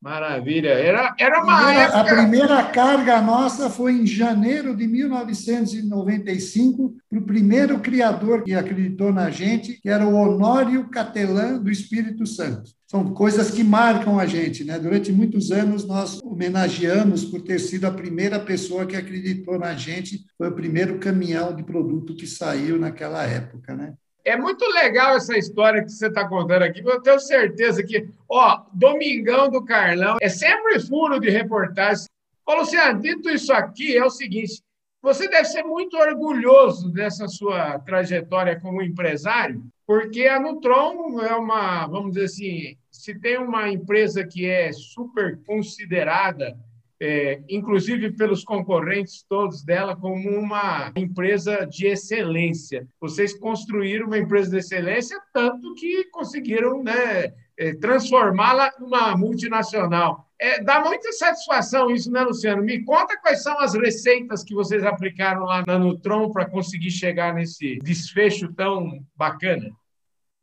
Maravilha. 0.00 0.70
Era, 0.70 1.14
era 1.18 1.42
uma 1.42 1.54
a 1.54 1.64
primeira, 1.64 1.82
época... 1.82 2.00
A 2.00 2.04
primeira 2.04 2.62
carga 2.64 3.20
nossa 3.20 3.68
foi 3.70 3.92
em 3.92 4.06
janeiro 4.06 4.76
de 4.76 4.86
1995 4.86 6.96
para 7.08 7.18
o 7.18 7.22
primeiro 7.22 7.80
criador 7.80 8.44
que 8.44 8.54
acreditou 8.54 9.12
na 9.12 9.30
gente, 9.30 9.80
que 9.80 9.88
era 9.88 10.06
o 10.06 10.14
Honório 10.14 10.88
Catelã 10.88 11.58
do 11.58 11.68
Espírito 11.70 12.24
Santo. 12.26 12.70
São 12.86 13.12
coisas 13.12 13.50
que 13.50 13.64
marcam 13.64 14.18
a 14.18 14.26
gente, 14.26 14.64
né? 14.64 14.78
Durante 14.78 15.10
muitos 15.10 15.50
anos 15.50 15.84
nós 15.84 16.20
homenageamos 16.22 17.24
por 17.24 17.42
ter 17.42 17.58
sido 17.58 17.86
a 17.86 17.90
primeira 17.90 18.38
pessoa 18.38 18.86
que 18.86 18.94
acreditou 18.94 19.58
na 19.58 19.74
gente, 19.74 20.24
foi 20.38 20.48
o 20.48 20.54
primeiro 20.54 20.98
caminhão 20.98 21.56
de 21.56 21.64
produto 21.64 22.14
que 22.14 22.28
saiu 22.28 22.78
naquela 22.78 23.24
época, 23.24 23.74
né? 23.74 23.94
É 24.26 24.36
muito 24.36 24.66
legal 24.72 25.14
essa 25.14 25.38
história 25.38 25.84
que 25.84 25.92
você 25.92 26.08
está 26.08 26.28
contando 26.28 26.64
aqui, 26.64 26.82
eu 26.84 27.00
tenho 27.00 27.20
certeza 27.20 27.80
que, 27.80 28.08
ó, 28.28 28.64
Domingão 28.72 29.48
do 29.48 29.64
Carlão 29.64 30.16
é 30.20 30.28
sempre 30.28 30.80
furo 30.80 31.20
de 31.20 31.30
reportagem. 31.30 32.06
Ô, 32.44 32.54
Luciano, 32.54 33.00
dito 33.00 33.30
isso 33.30 33.52
aqui, 33.52 33.96
é 33.96 34.04
o 34.04 34.10
seguinte: 34.10 34.60
você 35.00 35.28
deve 35.28 35.44
ser 35.44 35.62
muito 35.62 35.96
orgulhoso 35.96 36.90
dessa 36.90 37.28
sua 37.28 37.78
trajetória 37.78 38.58
como 38.58 38.82
empresário, 38.82 39.62
porque 39.86 40.26
a 40.26 40.40
Nutron 40.40 41.20
é 41.20 41.36
uma, 41.36 41.86
vamos 41.86 42.14
dizer 42.14 42.24
assim, 42.24 42.76
se 42.90 43.16
tem 43.20 43.38
uma 43.38 43.68
empresa 43.68 44.26
que 44.26 44.44
é 44.44 44.72
super 44.72 45.38
considerada 45.46 46.58
é, 47.00 47.42
inclusive 47.48 48.12
pelos 48.12 48.42
concorrentes 48.44 49.24
todos 49.28 49.62
dela, 49.62 49.96
como 49.96 50.30
uma 50.30 50.92
empresa 50.96 51.66
de 51.66 51.86
excelência. 51.86 52.86
Vocês 53.00 53.38
construíram 53.38 54.06
uma 54.06 54.18
empresa 54.18 54.50
de 54.50 54.58
excelência 54.58 55.20
tanto 55.32 55.74
que 55.74 56.04
conseguiram 56.10 56.82
né, 56.82 57.32
é, 57.58 57.74
transformá-la 57.74 58.72
numa 58.78 59.16
multinacional. 59.16 60.26
É, 60.38 60.62
dá 60.62 60.84
muita 60.84 61.12
satisfação 61.12 61.90
isso, 61.90 62.10
né, 62.10 62.22
Luciano? 62.22 62.62
Me 62.62 62.84
conta 62.84 63.18
quais 63.20 63.42
são 63.42 63.58
as 63.58 63.74
receitas 63.74 64.44
que 64.44 64.54
vocês 64.54 64.84
aplicaram 64.84 65.44
lá 65.44 65.64
na 65.66 65.78
Nutron 65.78 66.30
para 66.30 66.48
conseguir 66.48 66.90
chegar 66.90 67.34
nesse 67.34 67.78
desfecho 67.82 68.52
tão 68.52 69.02
bacana. 69.16 69.70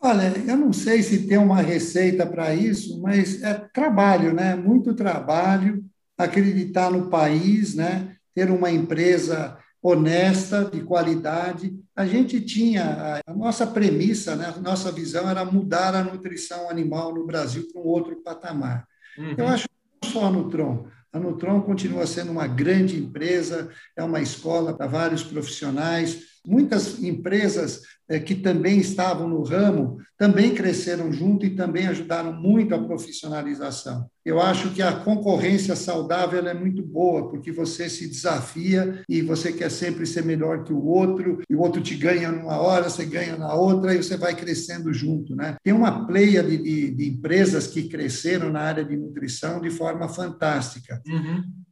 Olha, 0.02 0.34
eu 0.48 0.58
não 0.58 0.74
sei 0.74 1.02
se 1.02 1.28
tem 1.28 1.38
uma 1.38 1.62
receita 1.62 2.26
para 2.26 2.54
isso, 2.54 3.00
mas 3.02 3.42
é 3.42 3.54
trabalho, 3.72 4.34
né? 4.34 4.56
Muito 4.56 4.94
trabalho 4.94 5.84
acreditar 6.17 6.91
no 6.91 7.10
país, 7.10 7.76
né? 7.76 8.15
ter 8.34 8.49
uma 8.49 8.71
empresa 8.71 9.58
honesta, 9.82 10.65
de 10.65 10.82
qualidade. 10.82 11.78
A 11.95 12.06
gente 12.06 12.39
tinha 12.41 13.21
a 13.28 13.34
nossa 13.34 13.67
premissa, 13.67 14.36
né? 14.36 14.54
a 14.56 14.60
nossa 14.60 14.91
visão 14.91 15.30
era 15.30 15.43
mudar 15.43 15.93
a 15.93 16.04
nutrição 16.04 16.69
animal 16.69 17.13
no 17.13 17.26
Brasil 17.26 17.67
para 17.71 17.82
um 17.82 17.86
outro 17.86 18.15
patamar. 18.23 18.88
Uhum. 19.17 19.36
Eu 19.38 19.47
acho 19.47 19.67
que 19.67 19.76
não 20.04 20.12
só 20.12 20.26
a 20.26 20.32
Nutron. 20.32 20.88
A 21.12 21.19
Nutron 21.19 21.62
continua 21.62 22.08
sendo 22.08 22.32
uma 22.32 22.47
grande 22.47 22.97
empresa, 22.97 23.69
é 23.95 24.04
uma 24.04 24.21
escola 24.21 24.73
para 24.73 24.88
vários 24.88 25.23
profissionais. 25.23 26.33
Muitas 26.45 27.01
empresas 27.01 27.82
é, 28.10 28.19
que 28.19 28.36
também 28.36 28.79
estavam 28.79 29.27
no 29.27 29.43
ramo, 29.43 29.97
também 30.17 30.53
cresceram 30.53 31.12
junto 31.12 31.45
e 31.45 31.56
também 31.56 31.88
ajudaram 31.88 32.34
muito 32.34 32.75
a 32.75 32.84
profissionalização. 32.84 34.10
Eu 34.25 34.41
acho 34.41 34.71
que 34.71 34.82
a 34.82 34.91
concorrência 34.91 35.75
saudável 35.75 36.45
é 36.45 36.53
muito 36.53 36.84
boa, 36.84 37.29
porque 37.29 37.51
você 37.51 37.89
se 37.89 38.08
desafia 38.08 39.01
e 39.08 39.21
você 39.21 39.51
quer 39.51 39.71
sempre 39.71 40.06
ser 40.06 40.23
melhor 40.23 40.63
que 40.63 40.73
o 40.73 40.86
outro, 40.86 41.39
e 41.49 41.56
o 41.56 41.60
outro 41.60 41.82
te 41.82 41.95
ganha 41.95 42.32
numa 42.32 42.58
hora, 42.58 42.89
você 42.89 43.06
ganha 43.06 43.38
na 43.38 43.53
outra, 43.53 43.93
e 43.93 44.03
você 44.03 44.17
vai 44.17 44.36
crescendo 44.36 44.93
junto. 44.93 45.36
Né? 45.36 45.56
Tem 45.63 45.73
uma 45.73 46.06
pleia 46.06 46.43
de, 46.43 46.58
de, 46.58 46.91
de 46.91 47.10
empresas 47.10 47.67
que 47.67 47.89
cresceram 47.89 48.49
na 48.49 48.62
área 48.62 48.84
de 48.84 48.95
nutrição 48.95 49.62
de 49.62 49.69
forma 49.69 50.08
fantástica. 50.10 51.01
Uhum 51.08 51.62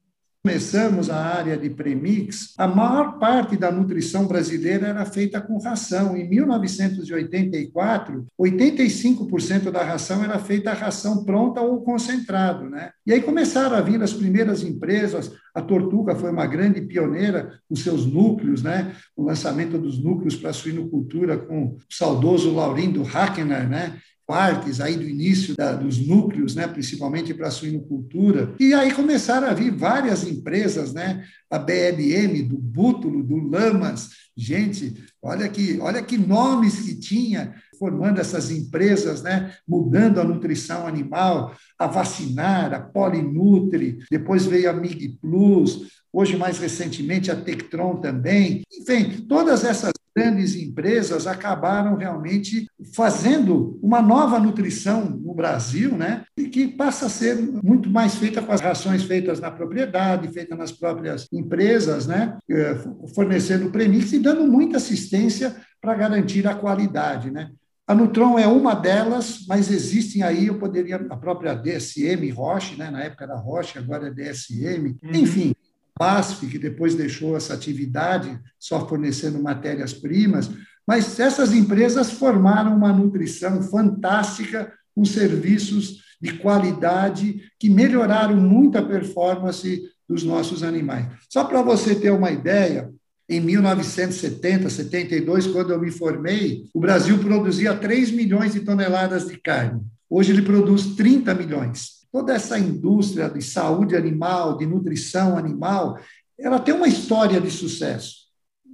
começamos 0.44 1.10
a 1.10 1.18
área 1.18 1.56
de 1.56 1.70
premix, 1.70 2.56
a 2.58 2.68
maior 2.68 3.20
parte 3.20 3.56
da 3.56 3.72
nutrição 3.72 4.26
brasileira 4.26 4.88
era 4.88 5.06
feita 5.06 5.40
com 5.40 5.60
ração. 5.60 6.18
Em 6.18 6.28
1984, 6.28 8.26
85% 8.40 9.70
da 9.70 9.84
ração 9.84 10.24
era 10.24 10.40
feita 10.40 10.74
ração 10.74 11.24
pronta 11.24 11.62
ou 11.62 11.82
concentrado, 11.82 12.68
né? 12.68 12.90
E 13.06 13.14
aí 13.14 13.22
começaram 13.22 13.76
a 13.76 13.82
vir 13.82 14.02
as 14.02 14.14
primeiras 14.14 14.64
empresas, 14.64 15.32
a 15.54 15.62
Tortuga 15.62 16.16
foi 16.16 16.32
uma 16.32 16.48
grande 16.48 16.82
pioneira 16.82 17.60
com 17.70 17.76
seus 17.76 18.06
núcleos, 18.06 18.64
né? 18.64 18.96
O 19.16 19.24
lançamento 19.24 19.78
dos 19.78 20.02
núcleos 20.04 20.36
para 20.36 20.50
a 20.50 20.54
suinocultura 20.54 21.38
com 21.38 21.66
o 21.66 21.78
saudoso 21.90 22.54
Laurindo 22.54 23.04
Hackener, 23.04 23.70
né? 23.70 23.98
Partes 24.32 24.80
aí 24.80 24.96
do 24.96 25.04
início 25.04 25.58
da, 25.58 25.74
dos 25.74 25.98
núcleos, 26.00 26.56
né, 26.56 26.66
principalmente 26.66 27.34
para 27.34 27.50
a 27.50 27.52
suinocultura. 27.52 28.56
E 28.58 28.74
aí 28.74 28.94
começaram 28.94 29.46
a 29.46 29.54
vir 29.54 29.76
várias 29.76 30.26
empresas, 30.26 30.94
né, 30.94 31.26
a 31.50 31.60
BLM, 31.60 32.42
do 32.44 32.58
Bútulo, 32.58 33.22
do 33.22 33.36
Lamas. 33.36 34.12
Gente, 34.38 35.04
olha 35.22 35.50
que, 35.50 35.78
olha 35.82 36.02
que 36.02 36.18
nomes 36.18 36.80
que 36.80 36.96
tinha 36.96 37.54
formando 37.78 38.22
essas 38.22 38.50
empresas, 38.52 39.22
né, 39.22 39.54
mudando 39.68 40.22
a 40.22 40.24
nutrição 40.24 40.88
animal, 40.88 41.54
a 41.78 41.88
Vacinar, 41.88 42.74
a 42.74 42.80
Polinutri, 42.80 44.00
depois 44.10 44.46
veio 44.46 44.70
a 44.70 44.74
Mig 44.74 45.20
Plus, 45.20 45.88
hoje 46.14 46.38
mais 46.38 46.58
recentemente 46.58 47.30
a 47.30 47.36
Tectron 47.36 47.98
também. 47.98 48.62
Enfim, 48.72 49.26
todas 49.28 49.66
essas 49.66 49.92
grandes 50.16 50.56
empresas 50.56 51.28
acabaram 51.28 51.96
realmente 51.96 52.68
fazendo 52.94 53.80
uma 53.82 54.02
nova 54.02 54.40
nutrição 54.40 55.06
no 55.06 55.34
Brasil, 55.34 55.96
né? 55.98 56.24
E 56.38 56.48
que 56.48 56.68
passa 56.68 57.06
a 57.06 57.10
ser 57.10 57.36
muito 57.36 57.90
mais 57.90 58.16
feita 58.16 58.42
com 58.42 58.52
as 58.52 58.62
rações 58.62 59.04
feitas 59.04 59.40
na 59.40 59.52
propriedade, 59.52 60.32
feitas 60.32 60.58
nas 60.58 60.72
próprias 60.72 61.28
empresas, 61.32 62.08
né? 62.08 62.38
Eh, 62.50 62.78
fornecendo 63.16 63.72
premix 63.72 64.12
e 64.14 64.20
dando 64.20 64.48
muita 64.48 64.78
assistência 64.78 65.56
para 65.80 65.96
garantir 65.96 66.48
a 66.48 66.56
qualidade, 66.56 67.32
né? 67.32 67.50
A 67.92 67.96
Nutron 67.96 68.40
é 68.40 68.48
uma 68.48 68.74
delas, 68.74 69.46
mas 69.50 69.70
existem 69.70 70.24
aí, 70.24 70.48
eu 70.48 70.58
poderia, 70.58 70.96
a 71.10 71.18
própria 71.18 71.54
DSM 71.54 72.30
Roche, 72.32 72.78
né? 72.78 72.90
na 72.90 73.04
época 73.04 73.26
era 73.26 73.36
Roche, 73.36 73.78
agora 73.78 74.08
é 74.08 74.12
DSM, 74.12 74.98
uhum. 75.04 75.12
enfim, 75.14 75.54
BASF, 76.02 76.48
que 76.48 76.58
depois 76.58 76.96
deixou 76.96 77.38
essa 77.38 77.54
atividade 77.54 78.40
só 78.60 78.88
fornecendo 78.88 79.40
matérias-primas, 79.40 80.50
mas 80.88 81.20
essas 81.20 81.54
empresas 81.54 82.10
formaram 82.10 82.76
uma 82.76 82.92
nutrição 82.92 83.62
fantástica 83.62 84.74
com 84.96 85.06
serviços 85.06 86.02
de 86.20 86.34
qualidade 86.40 87.44
que 87.60 87.70
melhoraram 87.70 88.36
muito 88.36 88.80
a 88.80 88.82
performance 88.82 89.80
dos 90.10 90.24
nossos 90.24 90.64
animais. 90.64 91.06
Só 91.30 91.44
para 91.44 91.62
você 91.62 91.94
ter 91.94 92.10
uma 92.10 92.32
ideia, 92.32 92.92
em 93.30 93.40
1970, 93.40 94.72
72, 94.72 95.46
quando 95.46 95.72
eu 95.72 95.80
me 95.80 95.92
formei, 95.92 96.64
o 96.74 96.80
Brasil 96.80 97.20
produzia 97.20 97.76
3 97.76 98.10
milhões 98.12 98.54
de 98.54 98.62
toneladas 98.62 99.28
de 99.28 99.40
carne. 99.40 99.82
Hoje 100.10 100.32
ele 100.32 100.42
produz 100.42 100.96
30 100.96 101.36
milhões 101.36 102.01
toda 102.12 102.34
essa 102.34 102.60
indústria 102.60 103.30
de 103.30 103.42
saúde 103.42 103.96
animal, 103.96 104.58
de 104.58 104.66
nutrição 104.66 105.38
animal, 105.38 106.00
ela 106.38 106.60
tem 106.60 106.74
uma 106.74 106.88
história 106.88 107.40
de 107.40 107.50
sucesso. 107.50 108.22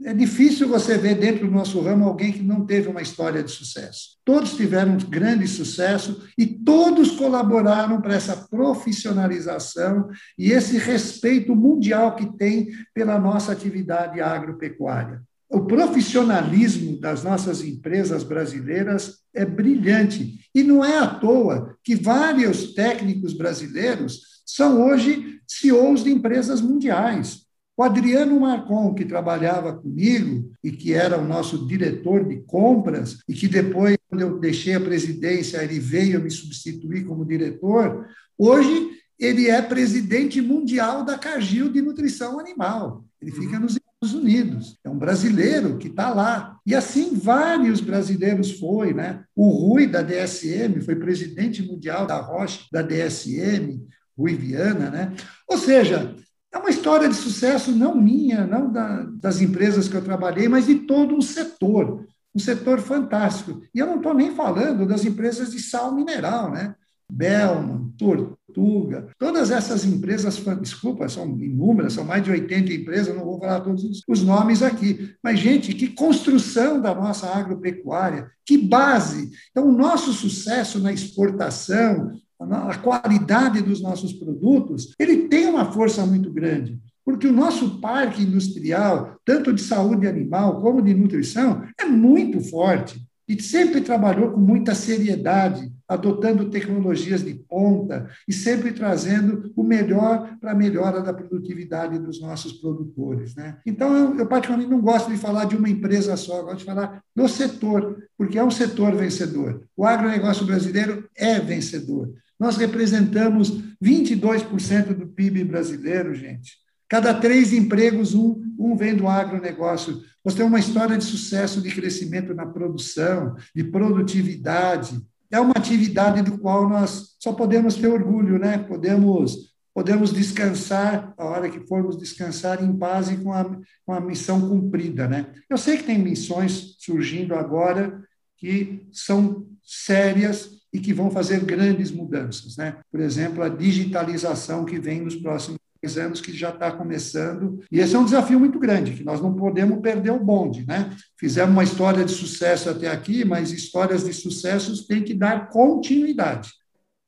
É 0.04 0.13
difícil 0.13 0.67
você 0.67 0.95
ver 0.95 1.15
dentro 1.15 1.47
do 1.47 1.52
nosso 1.52 1.82
ramo 1.82 2.06
alguém 2.06 2.32
que 2.32 2.43
não 2.43 2.65
teve 2.65 2.88
uma 2.88 3.02
história 3.02 3.41
de 3.41 3.50
sucesso. 3.50 4.17
Todos 4.23 4.56
tiveram 4.56 4.93
um 4.93 4.97
grande 4.97 5.47
sucesso 5.47 6.23
e 6.38 6.45
todos 6.45 7.12
colaboraram 7.12 8.00
para 8.00 8.13
essa 8.13 8.38
profissionalização 8.47 10.08
e 10.38 10.52
esse 10.52 10.78
respeito 10.78 11.56
mundial 11.56 12.15
que 12.15 12.38
tem 12.38 12.69
pela 12.93 13.17
nossa 13.17 13.52
atividade 13.52 14.21
agropecuária. 14.21 15.23
O 15.49 15.62
profissionalismo 15.65 16.99
das 16.99 17.23
nossas 17.23 17.63
empresas 17.63 18.23
brasileiras 18.23 19.19
é 19.33 19.45
brilhante. 19.45 20.39
E 20.53 20.62
não 20.62 20.83
é 20.83 20.97
à 20.97 21.07
toa 21.07 21.77
que 21.83 21.95
vários 21.95 22.73
técnicos 22.73 23.33
brasileiros 23.33 24.41
são 24.45 24.86
hoje 24.86 25.39
CEOs 25.47 26.03
de 26.03 26.12
empresas 26.12 26.62
mundiais. 26.62 27.47
O 27.77 27.83
Adriano 27.83 28.39
Marcon, 28.39 28.93
que 28.93 29.05
trabalhava 29.05 29.71
comigo 29.71 30.51
e 30.63 30.71
que 30.71 30.93
era 30.93 31.17
o 31.17 31.27
nosso 31.27 31.67
diretor 31.67 32.27
de 32.27 32.38
compras, 32.38 33.19
e 33.29 33.33
que 33.33 33.47
depois, 33.47 33.95
quando 34.10 34.21
eu 34.21 34.39
deixei 34.39 34.73
a 34.73 34.81
presidência, 34.81 35.63
ele 35.63 35.79
veio 35.79 36.19
me 36.19 36.31
substituir 36.31 37.05
como 37.05 37.23
diretor, 37.23 38.07
hoje 38.38 38.89
ele 39.19 39.47
é 39.47 39.62
presidente 39.62 40.41
mundial 40.41 41.05
da 41.05 41.17
Cargill 41.17 41.71
de 41.71 41.81
Nutrição 41.81 42.39
Animal. 42.39 43.05
Ele 43.21 43.31
fica 43.31 43.55
uhum. 43.55 43.62
nos 43.62 43.77
Estados 44.08 44.13
Unidos. 44.13 44.80
É 44.84 44.89
um 44.89 44.98
brasileiro 44.98 45.78
que 45.78 45.88
está 45.88 46.13
lá. 46.13 46.58
E 46.65 46.74
assim 46.74 47.15
vários 47.15 47.82
brasileiros 47.82 48.52
foi, 48.52 48.93
né? 48.93 49.24
O 49.36 49.50
Rui 49.50 49.88
da 49.88 50.02
DSM 50.02 50.82
foi 50.82 50.96
presidente 50.96 51.62
mundial 51.62 52.08
da 52.08 52.17
Roche 52.17 52.67
da 52.72 52.82
DSM, 52.82 53.86
Rui 54.17 54.36
Viana, 54.36 54.89
né? 54.89 55.13
Ou 55.48 55.58
seja, 55.58 56.15
é 56.52 56.58
uma 56.58 56.70
história 56.70 57.08
de 57.08 57.15
sucesso 57.15 57.72
não 57.72 57.96
minha, 57.96 58.46
não 58.46 58.72
da, 58.72 59.04
das 59.04 59.41
empresas 59.41 59.88
que 59.88 59.96
eu 59.96 60.04
trabalhei, 60.04 60.48
mas 60.48 60.65
de 60.65 60.76
todo 60.76 61.15
um 61.15 61.22
setor, 61.22 62.06
um 62.34 62.39
setor 62.39 62.80
fantástico. 62.80 63.62
E 63.74 63.80
eu 63.80 63.86
não 63.86 63.98
estou 63.98 64.13
nem 64.13 64.34
falando 64.34 64.86
das 64.86 65.06
empresas 65.06 65.52
de 65.52 65.60
sal 65.60 65.93
mineral, 65.93 66.52
né? 66.52 66.76
Belman, 67.10 67.93
Tortuga, 67.98 69.08
todas 69.17 69.50
essas 69.50 69.86
empresas, 69.86 70.41
desculpa, 70.62 71.08
são 71.08 71.26
inúmeras, 71.39 71.93
são 71.93 72.04
mais 72.04 72.24
de 72.24 72.32
80 72.32 72.74
empresas, 72.74 73.15
não 73.15 73.24
vou 73.24 73.39
falar 73.39 73.62
todos 73.62 74.04
os 74.08 74.24
nomes 74.24 74.62
aqui, 74.62 75.15
mas, 75.24 75.39
gente, 75.39 75.74
que 75.74 75.88
construção 75.88 76.82
da 76.82 76.93
nossa 76.93 77.28
agropecuária, 77.28 78.30
que 78.46 78.58
base. 78.58 79.32
Então, 79.52 79.70
o 79.70 79.78
nosso 79.78 80.12
sucesso 80.12 80.80
na 80.80 80.91
exportação, 80.91 82.12
a 82.39 82.78
qualidade 82.78 83.62
dos 83.62 83.82
nossos 83.82 84.13
produtos, 84.13 84.93
ele 85.00 85.28
tem 85.28 85.48
uma 85.48 85.72
força 85.72 86.06
muito 86.06 86.32
grande. 86.32 86.80
Porque 87.04 87.26
o 87.26 87.32
nosso 87.32 87.80
parque 87.80 88.22
industrial, 88.22 89.17
tanto 89.24 89.54
de 89.54 89.62
saúde 89.62 90.06
animal 90.06 90.62
como 90.62 90.82
de 90.82 90.93
nutrição, 90.93 91.63
é 91.80 91.86
muito 91.86 92.41
forte 92.41 93.02
e 93.28 93.41
sempre 93.41 93.80
trabalhou 93.80 94.32
com 94.32 94.39
muita 94.41 94.76
seriedade, 94.76 95.72
adotando 95.88 96.50
tecnologias 96.50 97.23
de 97.23 97.34
ponta 97.34 98.10
e 98.28 98.34
sempre 98.34 98.71
trazendo 98.71 99.52
o 99.56 99.63
melhor 99.63 100.38
para 100.39 100.52
a 100.52 100.56
melhora 100.56 101.02
da 101.02 101.13
produtividade 101.13 101.97
dos 101.97 102.19
nossos 102.21 102.54
produtores. 102.54 103.36
Né? 103.36 103.58
Então, 103.65 103.95
eu, 103.95 104.19
eu, 104.19 104.28
particularmente 104.28 104.69
não 104.69 104.82
gosto 104.82 105.10
de 105.10 105.17
falar 105.17 105.45
de 105.45 105.56
uma 105.56 105.69
empresa 105.69 106.17
só, 106.17 106.43
gosto 106.43 106.60
de 106.60 106.65
falar 106.65 107.02
do 107.15 107.28
setor, 107.28 108.04
porque 108.17 108.38
é 108.38 108.43
um 108.43 108.52
setor 108.52 108.95
vencedor. 108.95 109.63
O 109.76 109.86
agronegócio 109.86 110.45
brasileiro 110.45 111.08
é 111.15 111.39
vencedor. 111.39 112.13
Nós 112.39 112.58
representamos 112.58 113.63
22% 113.82 114.93
do 114.93 115.08
PIB 115.08 115.43
brasileiro, 115.43 116.13
gente. 116.13 116.58
Cada 116.89 117.13
três 117.13 117.52
empregos, 117.52 118.13
um, 118.13 118.41
um 118.58 118.76
vem 118.76 118.95
do 118.95 119.08
agronegócio. 119.08 120.02
Nós 120.23 120.36
temos 120.36 120.52
uma 120.52 120.60
história 120.60 120.97
de 120.97 121.04
sucesso, 121.04 121.62
de 121.62 121.73
crescimento 121.73 122.34
na 122.34 122.45
produção, 122.45 123.36
de 123.54 123.63
produtividade. 123.63 125.00
É 125.31 125.39
uma 125.39 125.53
atividade 125.55 126.21
do 126.21 126.37
qual 126.37 126.69
nós 126.69 127.15
só 127.19 127.33
podemos 127.33 127.75
ter 127.75 127.87
orgulho, 127.87 128.39
né? 128.39 128.57
Podemos, 128.57 129.53
podemos 129.73 130.11
descansar 130.11 131.13
a 131.17 131.25
hora 131.25 131.49
que 131.49 131.67
formos 131.67 131.97
descansar 131.97 132.63
em 132.63 132.77
paz 132.77 133.09
e 133.09 133.17
com 133.17 133.33
a, 133.33 133.43
com 133.85 133.93
a 133.93 133.99
missão 133.99 134.47
cumprida, 134.47 135.07
né? 135.07 135.33
Eu 135.49 135.57
sei 135.57 135.77
que 135.77 135.83
tem 135.83 135.97
missões 135.97 136.75
surgindo 136.79 137.35
agora 137.35 138.03
que 138.37 138.87
são 138.91 139.47
sérias, 139.63 140.57
e 140.77 140.79
que 140.79 140.93
vão 140.93 141.09
fazer 141.09 141.43
grandes 141.43 141.91
mudanças. 141.91 142.57
Né? 142.57 142.77
Por 142.91 142.99
exemplo, 142.99 143.43
a 143.43 143.49
digitalização 143.49 144.65
que 144.65 144.79
vem 144.79 145.01
nos 145.01 145.15
próximos 145.15 145.59
anos, 145.97 146.21
que 146.21 146.35
já 146.35 146.49
está 146.49 146.71
começando. 146.71 147.63
E 147.71 147.79
esse 147.79 147.95
é 147.95 147.99
um 147.99 148.05
desafio 148.05 148.39
muito 148.39 148.59
grande, 148.59 148.93
que 148.93 149.03
nós 149.03 149.21
não 149.21 149.33
podemos 149.33 149.79
perder 149.79 150.11
o 150.11 150.19
bonde. 150.19 150.65
Né? 150.65 150.91
Fizemos 151.17 151.51
uma 151.51 151.63
história 151.63 152.03
de 152.03 152.11
sucesso 152.11 152.69
até 152.69 152.89
aqui, 152.89 153.23
mas 153.23 153.51
histórias 153.51 154.03
de 154.03 154.13
sucessos 154.13 154.87
têm 154.87 155.03
que 155.03 155.13
dar 155.13 155.49
continuidade. 155.49 156.51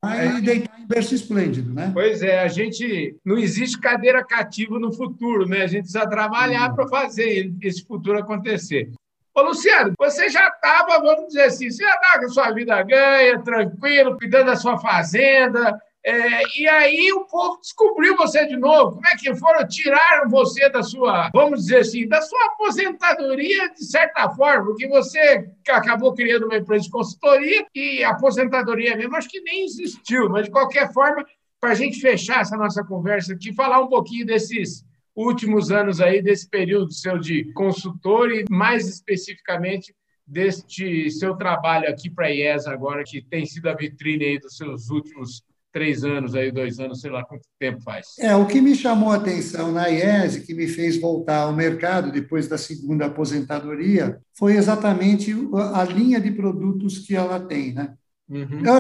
Aí 0.01 0.38
é. 0.38 0.41
deitar 0.41 0.79
em 0.79 0.88
berço 0.88 1.13
esplêndido, 1.13 1.73
né? 1.73 1.91
Pois 1.93 2.21
é, 2.21 2.39
a 2.39 2.47
gente 2.47 3.17
não 3.25 3.38
existe 3.38 3.77
cadeira 3.77 4.23
cativa 4.23 4.79
no 4.79 4.93
futuro, 4.93 5.45
né? 5.45 5.63
A 5.63 5.67
gente 5.67 5.82
precisa 5.82 6.08
trabalhar 6.08 6.73
para 6.73 6.88
fazer 6.88 7.53
esse 7.62 7.86
futuro 7.86 8.17
acontecer. 8.17 8.89
Ô, 9.36 9.41
Luciano, 9.41 9.93
você 9.97 10.29
já 10.29 10.47
estava, 10.47 11.01
vamos 11.01 11.27
dizer 11.27 11.43
assim, 11.43 11.69
você 11.69 11.84
já 11.84 11.93
estava 11.93 12.19
com 12.19 12.25
a 12.25 12.29
sua 12.29 12.51
vida 12.51 12.82
ganha, 12.84 13.39
tranquilo, 13.41 14.17
cuidando 14.17 14.47
da 14.47 14.55
sua 14.55 14.77
fazenda, 14.77 15.77
é, 16.06 16.42
e 16.58 16.68
aí 16.68 17.12
o 17.12 17.26
povo 17.26 17.60
descobriu 17.60 18.16
você 18.16 18.46
de 18.48 18.56
novo. 18.56 18.94
Como 18.94 19.08
é 19.08 19.18
que 19.18 19.36
foram? 19.36 19.68
Tiraram 19.68 20.30
você 20.30 20.70
da 20.70 20.82
sua, 20.82 21.30
vamos 21.34 21.62
dizer 21.62 21.80
assim, 21.80 22.08
da 22.08 22.22
sua 22.22 22.46
aposentadoria, 22.46 23.70
de 23.70 23.86
certa 23.86 24.30
forma, 24.30 24.66
porque 24.66 24.88
você 24.88 25.50
acabou 25.68 26.14
criando 26.14 26.46
uma 26.46 26.58
empresa 26.58 26.86
de 26.86 26.92
consultoria 26.92 27.66
e 27.76 28.04
aposentadoria 28.04 28.96
mesmo 28.96 29.16
acho 29.16 29.30
que 29.30 29.42
nem 29.42 29.66
existiu, 29.66 30.30
mas 30.30 30.46
de 30.46 30.52
qualquer 30.52 30.92
forma, 30.94 31.26
para 31.60 31.72
a 31.72 31.76
gente 31.76 32.00
fechar 32.00 32.42
essa 32.42 32.56
nossa 32.56 32.84
conversa 32.84 33.34
aqui, 33.34 33.54
falar 33.54 33.82
um 33.82 33.88
pouquinho 33.88 34.26
desses 34.26 34.86
últimos 35.14 35.70
anos 35.70 36.00
aí 36.00 36.22
desse 36.22 36.50
período 36.50 36.94
seu 36.94 37.20
de 37.20 37.52
consultor 37.52 38.32
e 38.32 38.46
mais 38.50 38.88
especificamente 38.88 39.94
deste 40.26 41.10
seu 41.12 41.36
trabalho 41.36 41.90
aqui 41.90 42.10
para 42.10 42.28
a 42.28 42.32
IES 42.32 42.68
agora, 42.68 43.04
que 43.04 43.22
tem 43.22 43.46
sido 43.46 43.68
a 43.68 43.74
vitrine 43.74 44.24
aí 44.24 44.40
dos 44.40 44.56
seus 44.56 44.90
últimos 44.90 45.44
três 45.71 46.03
anos, 46.03 46.36
aí, 46.36 46.51
dois 46.51 46.79
anos, 46.79 47.01
sei 47.01 47.12
lá 47.12 47.23
quanto 47.23 47.43
tempo 47.60 47.82
faz. 47.82 48.08
É, 48.19 48.36
o 48.36 48.45
que 48.45 48.62
me 48.62 48.75
chamou 48.75 49.12
a 49.12 49.15
atenção 49.15 49.71
na 49.71 49.88
IES, 49.88 50.38
que 50.39 50.53
me 50.53 50.67
fez 50.67 50.99
voltar 50.99 51.41
ao 51.41 51.53
mercado 51.53 52.12
depois 52.12 52.47
da 52.47 52.58
segunda 52.58 53.05
aposentadoria, 53.05 54.19
foi 54.38 54.55
exatamente 54.55 55.34
a 55.73 55.84
linha 55.84 56.19
de 56.19 56.32
produtos 56.32 56.99
que 56.99 57.15
ela 57.15 57.39
tem. 57.39 57.73
Né? 57.73 57.93
Uhum. 58.29 58.65
Eu 58.65 58.79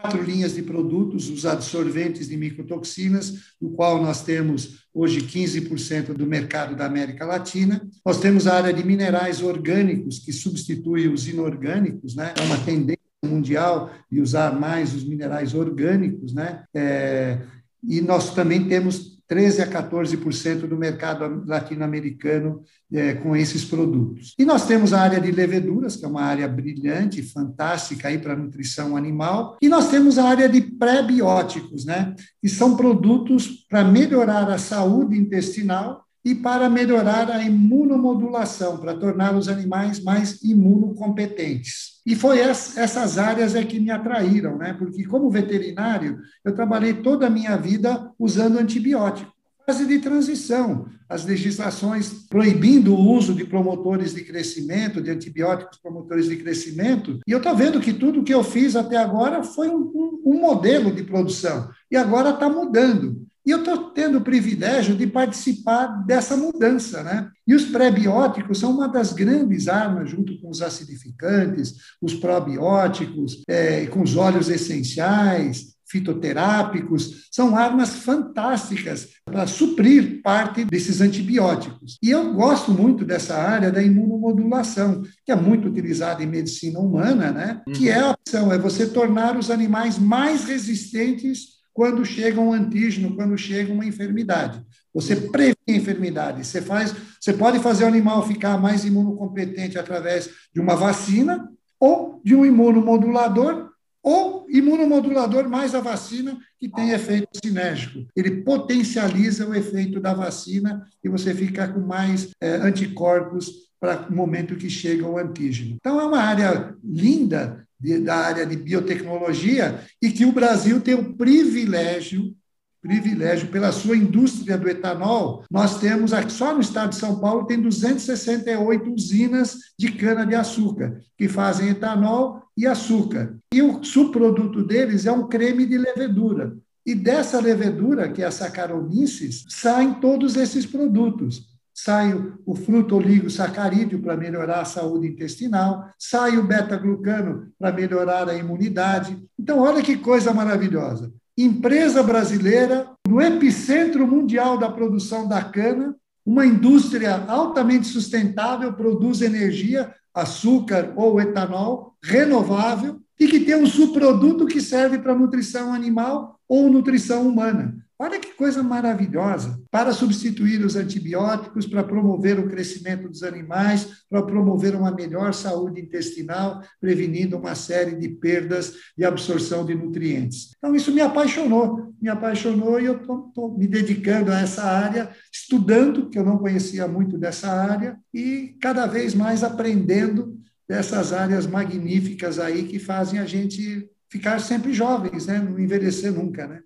quatro 0.00 0.22
linhas 0.22 0.54
de 0.54 0.62
produtos, 0.62 1.28
os 1.28 1.44
absorventes 1.44 2.28
de 2.28 2.36
micotoxinas, 2.36 3.54
no 3.60 3.70
qual 3.70 4.02
nós 4.02 4.22
temos 4.22 4.86
hoje 4.92 5.20
15% 5.20 6.14
do 6.14 6.26
mercado 6.26 6.74
da 6.74 6.86
América 6.86 7.24
Latina. 7.24 7.86
Nós 8.04 8.18
temos 8.18 8.46
a 8.46 8.54
área 8.54 8.72
de 8.72 8.84
minerais 8.84 9.42
orgânicos, 9.42 10.18
que 10.18 10.32
substitui 10.32 11.06
os 11.06 11.28
inorgânicos, 11.28 12.14
né? 12.16 12.32
é 12.36 12.42
uma 12.42 12.58
tendência 12.58 12.99
mundial 13.24 13.90
de 14.10 14.20
usar 14.20 14.58
mais 14.58 14.94
os 14.94 15.04
minerais 15.04 15.54
orgânicos, 15.54 16.32
né? 16.32 16.64
É, 16.74 17.38
e 17.82 18.00
nós 18.00 18.34
também 18.34 18.68
temos 18.68 19.20
13 19.30 19.62
a 19.62 19.66
14% 19.66 20.66
do 20.66 20.76
mercado 20.76 21.44
latino-americano 21.46 22.62
é, 22.92 23.14
com 23.14 23.36
esses 23.36 23.64
produtos. 23.64 24.34
E 24.36 24.44
nós 24.44 24.66
temos 24.66 24.92
a 24.92 25.00
área 25.00 25.20
de 25.20 25.30
leveduras, 25.30 25.94
que 25.94 26.04
é 26.04 26.08
uma 26.08 26.22
área 26.22 26.48
brilhante, 26.48 27.22
fantástica 27.22 28.08
aí 28.08 28.18
para 28.18 28.34
nutrição 28.34 28.96
animal, 28.96 29.56
e 29.62 29.68
nós 29.68 29.88
temos 29.88 30.18
a 30.18 30.24
área 30.24 30.48
de 30.48 30.60
pré-bióticos, 30.60 31.84
né, 31.84 32.12
que 32.42 32.48
são 32.48 32.76
produtos 32.76 33.64
para 33.68 33.84
melhorar 33.84 34.50
a 34.50 34.58
saúde 34.58 35.16
intestinal 35.16 36.04
e 36.24 36.34
para 36.34 36.68
melhorar 36.68 37.30
a 37.30 37.42
imunomodulação, 37.42 38.78
para 38.78 38.94
tornar 38.94 39.36
os 39.36 39.48
animais 39.48 40.02
mais 40.02 40.42
imunocompetentes. 40.42 41.99
E 42.06 42.16
foi 42.16 42.40
essas 42.40 43.18
áreas 43.18 43.54
é 43.54 43.64
que 43.64 43.78
me 43.78 43.90
atraíram, 43.90 44.56
né? 44.56 44.72
Porque 44.72 45.04
como 45.04 45.30
veterinário, 45.30 46.18
eu 46.44 46.54
trabalhei 46.54 46.94
toda 46.94 47.26
a 47.26 47.30
minha 47.30 47.56
vida 47.56 48.10
usando 48.18 48.58
antibiótico. 48.58 49.32
Fase 49.66 49.86
de 49.86 49.98
transição, 49.98 50.86
as 51.08 51.24
legislações 51.24 52.26
proibindo 52.28 52.94
o 52.94 53.12
uso 53.12 53.34
de 53.34 53.44
promotores 53.44 54.14
de 54.14 54.24
crescimento, 54.24 55.02
de 55.02 55.10
antibióticos 55.10 55.78
promotores 55.78 56.28
de 56.28 56.36
crescimento, 56.36 57.20
e 57.26 57.30
eu 57.30 57.38
estou 57.38 57.54
vendo 57.54 57.80
que 57.80 57.92
tudo 57.92 58.24
que 58.24 58.34
eu 58.34 58.42
fiz 58.42 58.74
até 58.74 58.96
agora 58.96 59.44
foi 59.44 59.68
um, 59.68 59.92
um, 59.94 60.22
um 60.24 60.40
modelo 60.40 60.90
de 60.90 61.04
produção, 61.04 61.70
e 61.90 61.96
agora 61.96 62.30
está 62.30 62.48
mudando. 62.48 63.26
E 63.50 63.52
eu 63.52 63.58
estou 63.58 63.90
tendo 63.90 64.18
o 64.18 64.20
privilégio 64.20 64.94
de 64.94 65.08
participar 65.08 65.88
dessa 66.06 66.36
mudança. 66.36 67.02
Né? 67.02 67.28
E 67.44 67.52
os 67.52 67.64
pré-bióticos 67.64 68.60
são 68.60 68.70
uma 68.70 68.86
das 68.86 69.12
grandes 69.12 69.66
armas, 69.66 70.08
junto 70.08 70.40
com 70.40 70.48
os 70.50 70.62
acidificantes, 70.62 71.74
os 72.00 72.14
probióticos, 72.14 73.42
é, 73.48 73.86
com 73.86 74.02
os 74.02 74.16
óleos 74.16 74.48
essenciais, 74.48 75.74
fitoterápicos, 75.84 77.26
são 77.32 77.56
armas 77.56 77.96
fantásticas 77.96 79.08
para 79.24 79.48
suprir 79.48 80.22
parte 80.22 80.64
desses 80.64 81.00
antibióticos. 81.00 81.98
E 82.00 82.08
eu 82.08 82.32
gosto 82.32 82.70
muito 82.70 83.04
dessa 83.04 83.34
área 83.34 83.72
da 83.72 83.82
imunomodulação, 83.82 85.02
que 85.26 85.32
é 85.32 85.34
muito 85.34 85.66
utilizada 85.66 86.22
em 86.22 86.26
medicina 86.26 86.78
humana, 86.78 87.32
né? 87.32 87.62
Uhum. 87.66 87.72
que 87.72 87.88
é 87.88 87.98
a 87.98 88.12
opção, 88.12 88.52
é 88.52 88.58
você 88.58 88.86
tornar 88.86 89.36
os 89.36 89.50
animais 89.50 89.98
mais 89.98 90.44
resistentes 90.44 91.59
quando 91.72 92.04
chega 92.04 92.40
um 92.40 92.52
antígeno, 92.52 93.14
quando 93.14 93.36
chega 93.36 93.72
uma 93.72 93.84
enfermidade. 93.84 94.64
Você 94.92 95.16
previne 95.16 95.56
a 95.68 95.72
enfermidade. 95.72 96.46
Você, 96.46 96.60
faz, 96.60 96.94
você 97.20 97.32
pode 97.32 97.58
fazer 97.60 97.84
o 97.84 97.88
animal 97.88 98.26
ficar 98.26 98.58
mais 98.58 98.84
imunocompetente 98.84 99.78
através 99.78 100.28
de 100.52 100.60
uma 100.60 100.74
vacina 100.74 101.48
ou 101.78 102.20
de 102.24 102.34
um 102.34 102.44
imunomodulador 102.44 103.70
ou 104.02 104.46
imunomodulador 104.48 105.48
mais 105.48 105.74
a 105.74 105.80
vacina 105.80 106.38
que 106.58 106.68
tem 106.68 106.90
efeito 106.90 107.28
sinérgico. 107.42 108.06
Ele 108.16 108.42
potencializa 108.42 109.46
o 109.46 109.54
efeito 109.54 110.00
da 110.00 110.14
vacina 110.14 110.86
e 111.04 111.08
você 111.08 111.34
fica 111.34 111.68
com 111.68 111.80
mais 111.80 112.30
é, 112.40 112.56
anticorpos 112.56 113.70
para 113.78 114.06
o 114.10 114.14
momento 114.14 114.56
que 114.56 114.68
chega 114.68 115.06
o 115.06 115.18
antígeno. 115.18 115.76
Então, 115.76 116.00
é 116.00 116.04
uma 116.04 116.20
área 116.20 116.74
linda 116.84 117.66
de, 117.80 117.98
da 117.98 118.16
área 118.16 118.46
de 118.46 118.56
biotecnologia 118.56 119.80
e 120.02 120.10
que 120.10 120.24
o 120.24 120.32
Brasil 120.32 120.80
tem 120.80 120.94
o 120.94 121.14
privilégio 121.14 122.34
privilégio 122.82 123.48
pela 123.48 123.72
sua 123.72 123.96
indústria 123.96 124.56
do 124.56 124.68
etanol. 124.68 125.44
Nós 125.50 125.78
temos 125.78 126.12
aqui 126.12 126.32
só 126.32 126.54
no 126.54 126.60
estado 126.60 126.90
de 126.90 126.96
São 126.96 127.20
Paulo 127.20 127.46
tem 127.46 127.60
268 127.60 128.90
usinas 128.90 129.56
de 129.78 129.92
cana 129.92 130.24
de 130.24 130.34
açúcar 130.34 130.98
que 131.16 131.28
fazem 131.28 131.68
etanol 131.68 132.42
e 132.56 132.66
açúcar. 132.66 133.36
E 133.52 133.60
o 133.60 133.84
subproduto 133.84 134.64
deles 134.64 135.06
é 135.06 135.12
um 135.12 135.28
creme 135.28 135.66
de 135.66 135.76
levedura. 135.76 136.56
E 136.84 136.94
dessa 136.94 137.38
levedura, 137.38 138.10
que 138.10 138.22
é 138.22 138.26
a 138.26 138.30
Saccharomyces, 138.30 139.44
saem 139.48 139.94
todos 139.94 140.36
esses 140.36 140.64
produtos 140.64 141.49
sai 141.84 142.14
o 142.44 142.54
fruto 142.54 142.96
oligosacarídeo 142.96 144.00
para 144.00 144.16
melhorar 144.16 144.60
a 144.60 144.64
saúde 144.64 145.08
intestinal, 145.08 145.88
sai 145.98 146.36
o 146.36 146.46
beta-glucano 146.46 147.48
para 147.58 147.72
melhorar 147.72 148.28
a 148.28 148.34
imunidade. 148.34 149.16
Então, 149.38 149.60
olha 149.60 149.82
que 149.82 149.96
coisa 149.96 150.32
maravilhosa. 150.32 151.12
Empresa 151.36 152.02
brasileira, 152.02 152.86
no 153.08 153.20
epicentro 153.20 154.06
mundial 154.06 154.58
da 154.58 154.70
produção 154.70 155.26
da 155.26 155.42
cana, 155.42 155.96
uma 156.24 156.44
indústria 156.44 157.24
altamente 157.26 157.86
sustentável, 157.86 158.74
produz 158.74 159.22
energia, 159.22 159.92
açúcar 160.12 160.92
ou 160.96 161.18
etanol 161.18 161.94
renovável 162.02 163.00
e 163.18 163.26
que 163.26 163.40
tem 163.40 163.56
um 163.56 163.66
subproduto 163.66 164.46
que 164.46 164.60
serve 164.60 164.98
para 164.98 165.14
nutrição 165.14 165.72
animal 165.72 166.38
ou 166.46 166.68
nutrição 166.68 167.26
humana. 167.26 167.74
Olha 168.02 168.18
que 168.18 168.32
coisa 168.32 168.62
maravilhosa! 168.62 169.62
Para 169.70 169.92
substituir 169.92 170.64
os 170.64 170.74
antibióticos, 170.74 171.66
para 171.66 171.84
promover 171.84 172.40
o 172.40 172.48
crescimento 172.48 173.06
dos 173.06 173.22
animais, 173.22 174.04
para 174.08 174.22
promover 174.22 174.74
uma 174.74 174.90
melhor 174.90 175.34
saúde 175.34 175.82
intestinal, 175.82 176.62
prevenindo 176.80 177.36
uma 177.36 177.54
série 177.54 177.94
de 177.94 178.08
perdas 178.08 178.72
de 178.96 179.04
absorção 179.04 179.66
de 179.66 179.74
nutrientes. 179.74 180.54
Então, 180.56 180.74
isso 180.74 180.90
me 180.90 181.02
apaixonou, 181.02 181.92
me 182.00 182.08
apaixonou 182.08 182.80
e 182.80 182.86
eu 182.86 182.96
estou 182.96 183.54
me 183.58 183.66
dedicando 183.66 184.32
a 184.32 184.40
essa 184.40 184.62
área, 184.62 185.10
estudando, 185.30 186.08
que 186.08 186.18
eu 186.18 186.24
não 186.24 186.38
conhecia 186.38 186.88
muito 186.88 187.18
dessa 187.18 187.48
área, 187.48 187.98
e 188.14 188.56
cada 188.62 188.86
vez 188.86 189.14
mais 189.14 189.44
aprendendo 189.44 190.40
dessas 190.66 191.12
áreas 191.12 191.46
magníficas 191.46 192.38
aí 192.38 192.62
que 192.62 192.78
fazem 192.78 193.20
a 193.20 193.26
gente 193.26 193.90
ficar 194.08 194.40
sempre 194.40 194.72
jovens, 194.72 195.26
né? 195.26 195.38
não 195.38 195.58
envelhecer 195.58 196.10
nunca. 196.10 196.46
Né? 196.46 196.62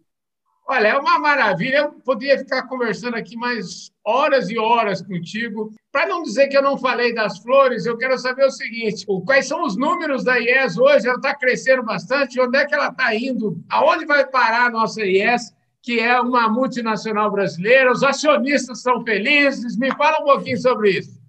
Olha, 0.66 0.88
é 0.88 0.96
uma 0.96 1.18
maravilha. 1.18 1.78
Eu 1.78 1.92
poderia 1.92 2.38
ficar 2.38 2.62
conversando 2.62 3.16
aqui 3.16 3.36
mais 3.36 3.90
horas 4.02 4.48
e 4.48 4.58
horas 4.58 5.02
contigo. 5.02 5.70
Para 5.92 6.06
não 6.06 6.22
dizer 6.22 6.48
que 6.48 6.56
eu 6.56 6.62
não 6.62 6.78
falei 6.78 7.14
das 7.14 7.38
flores, 7.38 7.84
eu 7.84 7.98
quero 7.98 8.18
saber 8.18 8.46
o 8.46 8.50
seguinte: 8.50 9.04
quais 9.26 9.46
são 9.46 9.62
os 9.64 9.76
números 9.76 10.24
da 10.24 10.38
IES 10.38 10.78
hoje? 10.78 11.06
Ela 11.06 11.16
está 11.16 11.34
crescendo 11.34 11.82
bastante. 11.82 12.40
Onde 12.40 12.58
é 12.58 12.64
que 12.64 12.74
ela 12.74 12.88
está 12.88 13.14
indo? 13.14 13.62
Aonde 13.68 14.06
vai 14.06 14.26
parar 14.26 14.66
a 14.66 14.70
nossa 14.70 15.02
IES? 15.02 15.52
Que 15.82 16.00
é 16.00 16.18
uma 16.18 16.48
multinacional 16.48 17.30
brasileira. 17.30 17.92
Os 17.92 18.02
acionistas 18.02 18.80
são 18.80 19.04
felizes. 19.04 19.76
Me 19.76 19.94
fala 19.94 20.22
um 20.22 20.24
pouquinho 20.24 20.56
sobre 20.56 20.92
isso. 20.92 21.23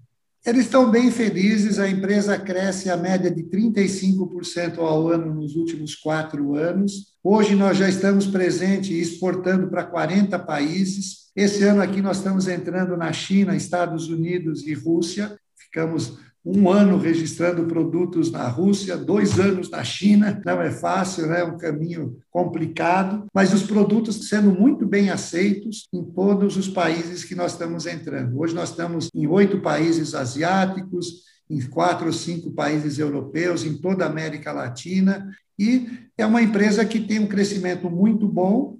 Eles 0.46 0.66
estão 0.66 0.92
bem 0.92 1.10
felizes, 1.10 1.80
a 1.80 1.90
empresa 1.90 2.38
cresce 2.38 2.88
a 2.88 2.96
média 2.96 3.32
de 3.32 3.42
35% 3.46 4.78
ao 4.78 5.08
ano 5.10 5.34
nos 5.34 5.56
últimos 5.56 5.96
quatro 5.96 6.54
anos. 6.54 7.16
Hoje 7.24 7.56
nós 7.56 7.78
já 7.78 7.90
estamos 7.90 8.28
presentes 8.28 8.92
e 8.92 9.02
exportando 9.02 9.68
para 9.72 9.84
40 9.84 10.38
países. 10.38 11.32
Esse 11.36 11.64
ano 11.64 11.82
aqui 11.82 12.00
nós 12.00 12.18
estamos 12.18 12.48
entrando 12.48 12.96
na 12.96 13.12
China, 13.12 13.56
Estados 13.56 14.08
Unidos 14.08 14.68
e 14.68 14.76
Rússia. 14.76 15.36
Ficamos 15.58 16.20
um 16.46 16.70
ano 16.70 16.98
registrando 16.98 17.66
produtos 17.66 18.32
na 18.32 18.48
Rússia, 18.48 18.96
dois 18.96 19.40
anos 19.40 19.70
na 19.70 19.84
China, 19.84 20.40
não 20.46 20.62
é 20.62 20.70
fácil, 20.70 21.26
né? 21.26 21.40
é 21.40 21.44
um 21.44 21.58
caminho 21.58 22.18
complicado, 22.30 23.26
mas 23.34 23.52
os 23.52 23.64
produtos 23.64 24.30
sendo 24.30 24.52
muito 24.52 24.86
bem 24.86 25.10
aceitos 25.10 25.88
em 25.92 26.04
todos 26.04 26.56
os 26.56 26.68
países 26.68 27.24
que 27.24 27.34
nós 27.34 27.54
estamos 27.54 27.88
entrando. 27.88 28.40
Hoje 28.40 28.54
nós 28.54 28.70
estamos 28.70 29.10
em 29.14 29.26
oito 29.26 29.60
países 29.60 30.14
asiáticos, 30.14 31.24
em 31.50 31.62
quatro 31.62 32.08
ou 32.08 32.14
cinco 32.14 32.52
países 32.52 33.00
europeus, 33.00 33.66
em 33.66 33.78
toda 33.78 34.06
a 34.06 34.10
América 34.10 34.52
Latina, 34.52 35.28
e 35.58 35.90
é 36.16 36.26
uma 36.26 36.42
empresa 36.42 36.86
que 36.86 37.00
tem 37.00 37.20
um 37.20 37.28
crescimento 37.28 37.90
muito 37.90 38.28
bom, 38.28 38.78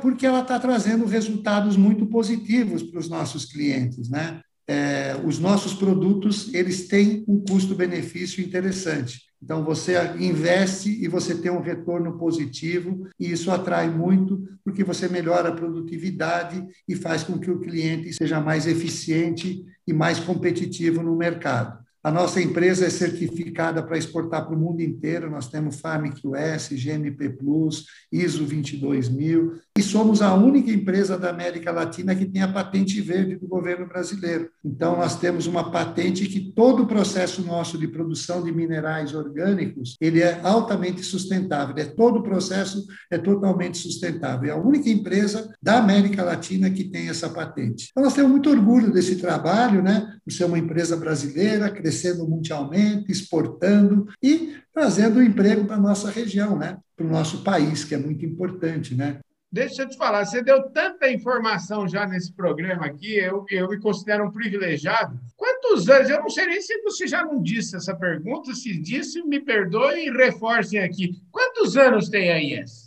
porque 0.00 0.26
ela 0.26 0.42
está 0.42 0.58
trazendo 0.58 1.06
resultados 1.06 1.76
muito 1.76 2.06
positivos 2.06 2.82
para 2.82 3.00
os 3.00 3.08
nossos 3.08 3.46
clientes, 3.46 4.10
né? 4.10 4.40
É, 4.68 5.16
os 5.24 5.38
nossos 5.38 5.74
produtos 5.74 6.52
eles 6.52 6.88
têm 6.88 7.24
um 7.28 7.38
custo-benefício 7.38 8.44
interessante. 8.44 9.26
Então, 9.42 9.64
você 9.64 9.94
investe 10.18 10.90
e 10.90 11.06
você 11.08 11.34
tem 11.34 11.50
um 11.50 11.60
retorno 11.60 12.18
positivo, 12.18 13.06
e 13.20 13.30
isso 13.30 13.50
atrai 13.50 13.88
muito, 13.88 14.42
porque 14.64 14.82
você 14.82 15.08
melhora 15.08 15.50
a 15.50 15.54
produtividade 15.54 16.66
e 16.88 16.96
faz 16.96 17.22
com 17.22 17.38
que 17.38 17.50
o 17.50 17.60
cliente 17.60 18.12
seja 18.12 18.40
mais 18.40 18.66
eficiente 18.66 19.64
e 19.86 19.92
mais 19.92 20.18
competitivo 20.18 21.02
no 21.02 21.14
mercado. 21.14 21.84
A 22.02 22.10
nossa 22.10 22.40
empresa 22.40 22.86
é 22.86 22.90
certificada 22.90 23.82
para 23.82 23.98
exportar 23.98 24.46
para 24.46 24.54
o 24.54 24.58
mundo 24.58 24.80
inteiro. 24.80 25.28
Nós 25.28 25.48
temos 25.48 25.80
FARMQS, 25.80 26.68
GMP 26.70 27.30
Plus, 27.30 27.84
ISO 28.12 28.44
22000 28.44 29.60
e 29.76 29.82
somos 29.82 30.22
a 30.22 30.34
única 30.34 30.70
empresa 30.70 31.18
da 31.18 31.28
América 31.28 31.70
Latina 31.70 32.14
que 32.14 32.24
tem 32.24 32.40
a 32.40 32.52
patente 32.52 32.98
verde 33.00 33.36
do 33.36 33.46
governo 33.46 33.86
brasileiro. 33.86 34.48
Então 34.64 34.96
nós 34.96 35.18
temos 35.18 35.46
uma 35.46 35.70
patente 35.70 36.26
que 36.26 36.52
todo 36.52 36.84
o 36.84 36.86
processo 36.86 37.42
nosso 37.42 37.76
de 37.76 37.86
produção 37.86 38.42
de 38.42 38.50
minerais 38.50 39.14
orgânicos, 39.14 39.96
ele 40.00 40.22
é 40.22 40.40
altamente 40.42 41.02
sustentável. 41.02 41.74
É 41.76 41.84
todo 41.84 42.20
o 42.20 42.22
processo 42.22 42.86
é 43.10 43.18
totalmente 43.18 43.76
sustentável. 43.76 44.48
É 44.48 44.52
a 44.52 44.56
única 44.56 44.88
empresa 44.88 45.52
da 45.62 45.78
América 45.78 46.24
Latina 46.24 46.70
que 46.70 46.84
tem 46.84 47.10
essa 47.10 47.28
patente. 47.28 47.88
Então 47.90 48.02
nós 48.02 48.14
temos 48.14 48.30
muito 48.30 48.48
orgulho 48.48 48.90
desse 48.90 49.16
trabalho, 49.16 49.82
né? 49.82 50.16
Por 50.24 50.32
ser 50.32 50.44
uma 50.44 50.58
empresa 50.58 50.96
brasileira, 50.96 51.70
crescendo 51.70 52.26
mundialmente, 52.26 53.12
exportando 53.12 54.08
e 54.22 54.54
trazendo 54.72 55.22
emprego 55.22 55.66
para 55.66 55.76
a 55.76 55.80
nossa 55.80 56.10
região, 56.10 56.58
né? 56.58 56.78
para 56.96 57.06
o 57.06 57.10
nosso 57.10 57.42
país, 57.42 57.84
que 57.84 57.94
é 57.94 57.98
muito 57.98 58.24
importante. 58.24 58.94
Né? 58.94 59.18
Deixa 59.50 59.82
eu 59.82 59.88
te 59.88 59.96
falar, 59.96 60.24
você 60.24 60.42
deu 60.42 60.70
tanta 60.70 61.10
informação 61.10 61.88
já 61.88 62.06
nesse 62.06 62.32
programa 62.32 62.86
aqui, 62.86 63.14
eu, 63.14 63.44
eu 63.48 63.68
me 63.68 63.80
considero 63.80 64.26
um 64.26 64.30
privilegiado. 64.30 65.18
Quantos 65.36 65.88
anos? 65.88 66.10
Eu 66.10 66.20
não 66.20 66.28
sei 66.28 66.46
nem 66.46 66.60
se 66.60 66.82
você 66.82 67.06
já 67.06 67.24
não 67.24 67.40
disse 67.40 67.76
essa 67.76 67.94
pergunta, 67.94 68.52
se 68.54 68.78
disse, 68.80 69.22
me 69.22 69.40
perdoe 69.40 70.06
e 70.06 70.10
reforcem 70.10 70.80
aqui. 70.80 71.22
Quantos 71.30 71.76
anos 71.76 72.08
tem 72.08 72.30
a 72.30 72.38
IES? 72.38 72.86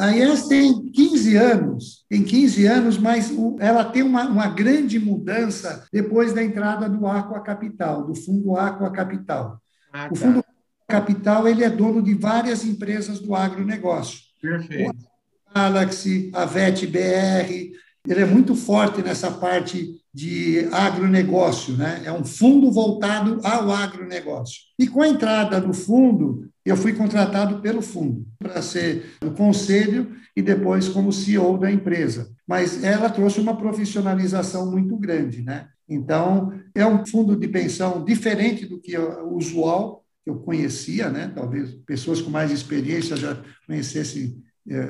A 0.00 0.10
IES 0.10 0.46
tem 0.46 0.92
15 0.92 1.36
anos, 1.36 2.04
tem 2.08 2.22
15 2.22 2.66
anos, 2.66 2.98
mas 2.98 3.32
ela 3.58 3.84
tem 3.84 4.02
uma, 4.02 4.28
uma 4.28 4.46
grande 4.46 4.96
mudança 4.96 5.88
depois 5.92 6.32
da 6.32 6.40
entrada 6.40 6.88
do 6.88 7.04
Aqua 7.06 7.40
Capital, 7.40 8.06
do 8.06 8.14
Fundo 8.14 8.56
Aqua 8.56 8.92
Capital. 8.92 9.60
Ah, 9.92 10.06
tá. 10.06 10.12
O 10.12 10.14
Fundo 10.14 10.44
Capital 10.86 11.48
ele 11.48 11.64
é 11.64 11.70
dono 11.70 12.00
de 12.00 12.14
várias 12.14 12.64
empresas 12.64 13.18
do 13.18 13.34
agronegócio. 13.34 14.20
Perfeito. 14.40 14.90
O 14.90 15.07
Galaxy, 15.54 16.30
a 16.34 16.44
VET 16.44 16.86
BR, 16.86 17.72
ele 18.06 18.20
é 18.22 18.24
muito 18.24 18.54
forte 18.54 19.02
nessa 19.02 19.30
parte 19.30 19.98
de 20.12 20.66
agronegócio, 20.72 21.76
né? 21.76 22.02
É 22.04 22.12
um 22.12 22.24
fundo 22.24 22.72
voltado 22.72 23.38
ao 23.44 23.70
agronegócio. 23.70 24.62
E 24.78 24.86
com 24.86 25.02
a 25.02 25.08
entrada 25.08 25.60
do 25.60 25.74
fundo, 25.74 26.48
eu 26.64 26.76
fui 26.76 26.92
contratado 26.92 27.60
pelo 27.60 27.82
fundo 27.82 28.26
para 28.38 28.62
ser 28.62 29.16
o 29.24 29.30
conselho 29.30 30.16
e 30.34 30.42
depois 30.42 30.88
como 30.88 31.12
CEO 31.12 31.58
da 31.58 31.70
empresa. 31.70 32.30
Mas 32.46 32.82
ela 32.82 33.10
trouxe 33.10 33.40
uma 33.40 33.56
profissionalização 33.56 34.70
muito 34.70 34.96
grande, 34.96 35.42
né? 35.42 35.68
Então, 35.88 36.52
é 36.74 36.86
um 36.86 37.04
fundo 37.06 37.36
de 37.36 37.48
pensão 37.48 38.04
diferente 38.04 38.66
do 38.66 38.80
que 38.80 38.96
o 38.96 39.34
usual, 39.34 40.04
que 40.24 40.30
eu 40.30 40.36
conhecia, 40.36 41.08
né? 41.08 41.32
Talvez 41.34 41.74
pessoas 41.86 42.20
com 42.20 42.30
mais 42.30 42.50
experiência 42.50 43.16
já 43.16 43.40
conhecessem 43.66 44.42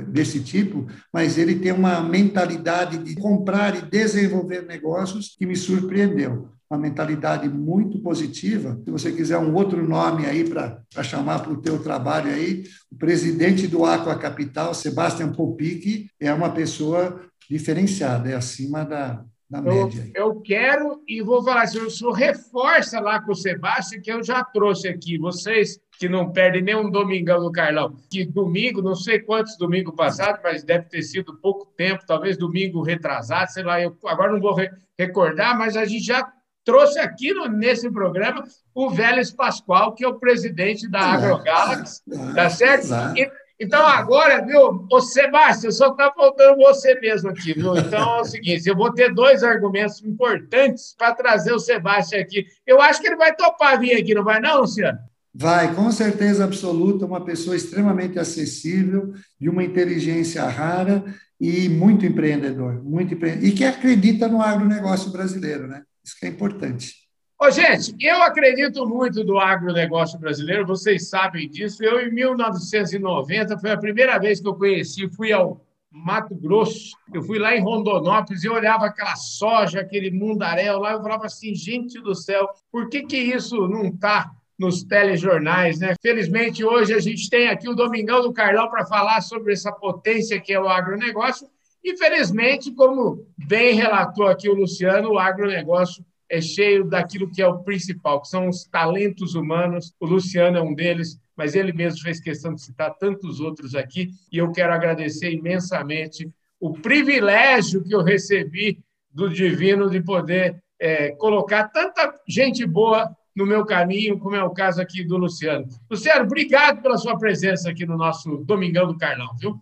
desse 0.09 0.41
tipo, 0.41 0.87
mas 1.13 1.39
ele 1.39 1.57
tem 1.57 1.73
uma 1.73 2.01
mentalidade 2.01 2.99
de 2.99 3.15
comprar 3.15 3.77
e 3.77 3.83
desenvolver 3.83 4.63
negócios 4.63 5.37
que 5.39 5.47
me 5.47 5.55
surpreendeu. 5.55 6.49
Uma 6.71 6.81
mentalidade 6.81 7.49
muito 7.49 7.99
positiva. 8.01 8.79
Se 8.85 8.91
você 8.91 9.13
quiser 9.13 9.39
um 9.39 9.55
outro 9.55 9.87
nome 9.89 10.27
aí 10.27 10.45
para 10.45 11.03
chamar 11.03 11.39
para 11.39 11.53
o 11.53 11.63
teu 11.63 11.83
trabalho 11.83 12.31
aí, 12.31 12.65
o 12.93 12.97
presidente 12.97 13.67
do 13.67 13.85
Aqua 13.85 14.19
Capital, 14.19 14.75
Sebastian 14.75 15.33
Popic, 15.33 16.11
é 16.21 16.33
uma 16.33 16.51
pessoa 16.51 17.23
diferenciada, 17.49 18.29
é 18.29 18.35
acima 18.35 18.85
da, 18.85 19.25
da 19.49 19.63
média. 19.63 20.11
Eu, 20.15 20.27
eu, 20.27 20.41
quero 20.41 21.03
e 21.09 21.23
vou 21.23 21.43
falar 21.43 21.63
assim, 21.63 21.79
o 21.79 21.91
senhor 21.91 22.13
reforça 22.13 23.01
lá 23.01 23.23
com 23.23 23.33
o 23.33 23.37
Sebastião, 23.37 24.03
que 24.03 24.13
eu 24.13 24.23
já 24.23 24.45
trouxe 24.45 24.89
aqui. 24.89 25.17
Vocês 25.17 25.81
que 25.99 26.09
não 26.09 26.31
perdem 26.31 26.63
nem 26.63 26.77
um 26.77 26.89
domingão 26.89 27.41
do 27.41 27.51
Carlão, 27.51 27.97
que 28.09 28.25
domingo, 28.25 28.81
não 28.81 28.95
sei 28.95 29.19
quantos 29.19 29.59
domingo 29.59 29.93
passado, 29.93 30.39
mas 30.45 30.63
deve 30.63 30.85
ter 30.85 31.03
sido 31.03 31.37
pouco 31.39 31.67
tempo, 31.77 32.07
talvez 32.07 32.39
domingo 32.39 32.83
retrasado, 32.83 33.51
sei 33.51 33.65
lá, 33.65 33.81
eu 33.81 33.97
agora 34.07 34.33
não 34.33 34.41
vou 34.41 34.55
re 34.55 34.71
recordar, 34.97 35.59
mas 35.59 35.77
a 35.77 35.85
gente 35.85 36.05
já 36.05 36.27
trouxe 36.65 36.99
aqui 36.99 37.33
no, 37.33 37.49
nesse 37.49 37.91
programa 37.91 38.45
o 38.75 38.91
Vélez 38.91 39.33
Pascoal, 39.33 39.93
que 39.95 40.05
é 40.05 40.09
o 40.09 40.19
presidente 40.19 40.89
da 40.89 41.01
AgroGalaxy, 41.01 42.03
tá 42.35 42.49
certo? 42.49 42.87
E, 43.17 43.31
então, 43.61 43.85
agora, 43.85 44.45
viu, 44.45 44.87
o 44.89 45.01
Sebastião, 45.01 45.73
só 45.73 45.89
está 45.89 46.13
faltando 46.13 46.59
você 46.59 46.95
mesmo 47.01 47.31
aqui, 47.31 47.55
viu? 47.55 47.77
Então 47.77 48.19
é 48.19 48.21
o 48.21 48.25
seguinte: 48.25 48.69
eu 48.69 48.77
vou 48.77 48.93
ter 48.93 49.13
dois 49.13 49.43
argumentos 49.43 50.01
importantes 50.05 50.95
para 50.97 51.13
trazer 51.13 51.53
o 51.53 51.59
Sebastião 51.59 52.21
aqui. 52.21 52.47
Eu 52.65 52.81
acho 52.81 53.01
que 53.01 53.09
ele 53.09 53.17
vai 53.17 53.35
topar 53.35 53.81
vir 53.81 54.01
aqui, 54.01 54.15
não 54.15 54.23
vai, 54.23 54.39
não, 54.39 54.61
Luciano? 54.61 54.99
Vai, 55.41 55.73
com 55.73 55.89
certeza 55.93 56.43
absoluta, 56.43 57.07
uma 57.07 57.25
pessoa 57.25 57.55
extremamente 57.55 58.19
acessível, 58.19 59.15
de 59.41 59.49
uma 59.49 59.63
inteligência 59.63 60.43
rara 60.49 61.05
e 61.41 61.69
muito 61.69 62.05
empreendedor, 62.05 62.83
muito 62.83 63.15
empre... 63.15 63.39
e 63.41 63.53
que 63.53 63.65
acredita 63.65 64.27
no 64.27 64.43
agronegócio 64.43 65.13
brasileiro, 65.13 65.69
né? 65.69 65.85
Isso 66.05 66.17
que 66.19 66.27
é 66.27 66.29
importante. 66.29 66.93
Ô, 67.41 67.49
gente, 67.53 67.95
eu 68.01 68.21
acredito 68.21 68.85
muito 68.85 69.23
do 69.23 69.39
agronegócio 69.39 70.19
brasileiro, 70.19 70.67
vocês 70.67 71.09
sabem 71.09 71.49
disso. 71.49 71.85
Eu, 71.85 72.01
em 72.01 72.13
1990, 72.13 73.59
foi 73.59 73.71
a 73.71 73.79
primeira 73.79 74.19
vez 74.19 74.41
que 74.41 74.49
eu 74.49 74.57
conheci, 74.57 75.09
fui 75.09 75.31
ao 75.33 75.65
Mato 75.89 76.35
Grosso, 76.35 76.97
eu 77.15 77.23
fui 77.23 77.39
lá 77.39 77.55
em 77.55 77.63
Rondonópolis 77.63 78.43
e 78.43 78.49
olhava 78.49 78.87
aquela 78.87 79.15
soja, 79.15 79.83
aquele 79.83 80.11
mundaréu 80.11 80.81
lá, 80.81 80.95
eu 80.95 81.01
falava 81.01 81.27
assim, 81.27 81.55
gente 81.55 82.01
do 82.01 82.13
céu, 82.13 82.49
por 82.73 82.89
que, 82.89 83.05
que 83.05 83.17
isso 83.17 83.69
não 83.69 83.85
está 83.85 84.33
nos 84.59 84.83
telejornais, 84.83 85.79
né? 85.79 85.95
Felizmente, 86.03 86.65
hoje 86.65 86.93
a 86.93 86.99
gente 86.99 87.31
tem 87.31 87.49
aqui 87.49 87.69
o 87.69 87.75
Domingão 87.75 88.21
do 88.23 88.33
Carlão 88.33 88.69
para 88.69 88.85
falar 88.85 89.21
sobre 89.21 89.53
essa 89.53 89.71
potência 89.71 90.41
que 90.41 90.53
é 90.53 90.61
o 90.61 90.69
agronegócio. 90.69 91.47
E, 91.85 91.97
felizmente, 91.97 92.73
como 92.73 93.25
bem 93.37 93.75
relatou 93.75 94.27
aqui 94.27 94.49
o 94.49 94.55
Luciano, 94.55 95.11
o 95.11 95.19
agronegócio 95.19 96.05
é 96.29 96.41
cheio 96.41 96.85
daquilo 96.85 97.31
que 97.31 97.41
é 97.41 97.47
o 97.47 97.61
principal, 97.61 98.21
que 98.21 98.29
são 98.29 98.49
os 98.49 98.65
talentos 98.65 99.35
humanos. 99.35 99.95
O 100.01 100.07
Luciano 100.07 100.59
é 100.59 100.63
um 100.63 100.75
deles, 100.75 101.19
mas 101.37 101.55
ele 101.55 101.73
mesmo 101.73 102.01
fez 102.01 102.21
questão 102.21 102.53
de 102.53 102.63
citar 102.63 102.95
tantos 102.99 103.41
outros 103.41 103.75
aqui, 103.75 104.11
e 104.31 104.39
eu 104.39 104.51
quero 104.51 104.73
agradecer 104.73 105.31
imensamente 105.31 106.29
o 106.61 106.73
privilégio 106.73 107.83
que 107.85 107.95
eu 107.95 108.03
recebi 108.03 108.81
do 109.11 109.31
Divino 109.31 109.89
de 109.89 110.03
poder 110.03 110.61
é, 110.81 111.13
colocar 111.13 111.69
tanta 111.69 112.13
gente 112.29 112.67
boa 112.67 113.09
no 113.39 113.47
meu 113.47 113.65
caminho, 113.65 114.19
como 114.19 114.35
é 114.35 114.43
o 114.43 114.51
caso 114.51 114.83
aqui 114.83 115.05
do 115.05 115.17
Luciano. 115.17 115.65
Luciano, 115.89 116.25
obrigado 116.25 116.83
pela 116.83 116.99
sua 116.99 117.17
presença 117.17 117.71
aqui 117.71 117.87
no 117.87 117.97
nosso 117.97 118.39
Domingão 118.39 118.89
do 118.89 118.99
Carlão, 118.99 119.29
viu? 119.41 119.57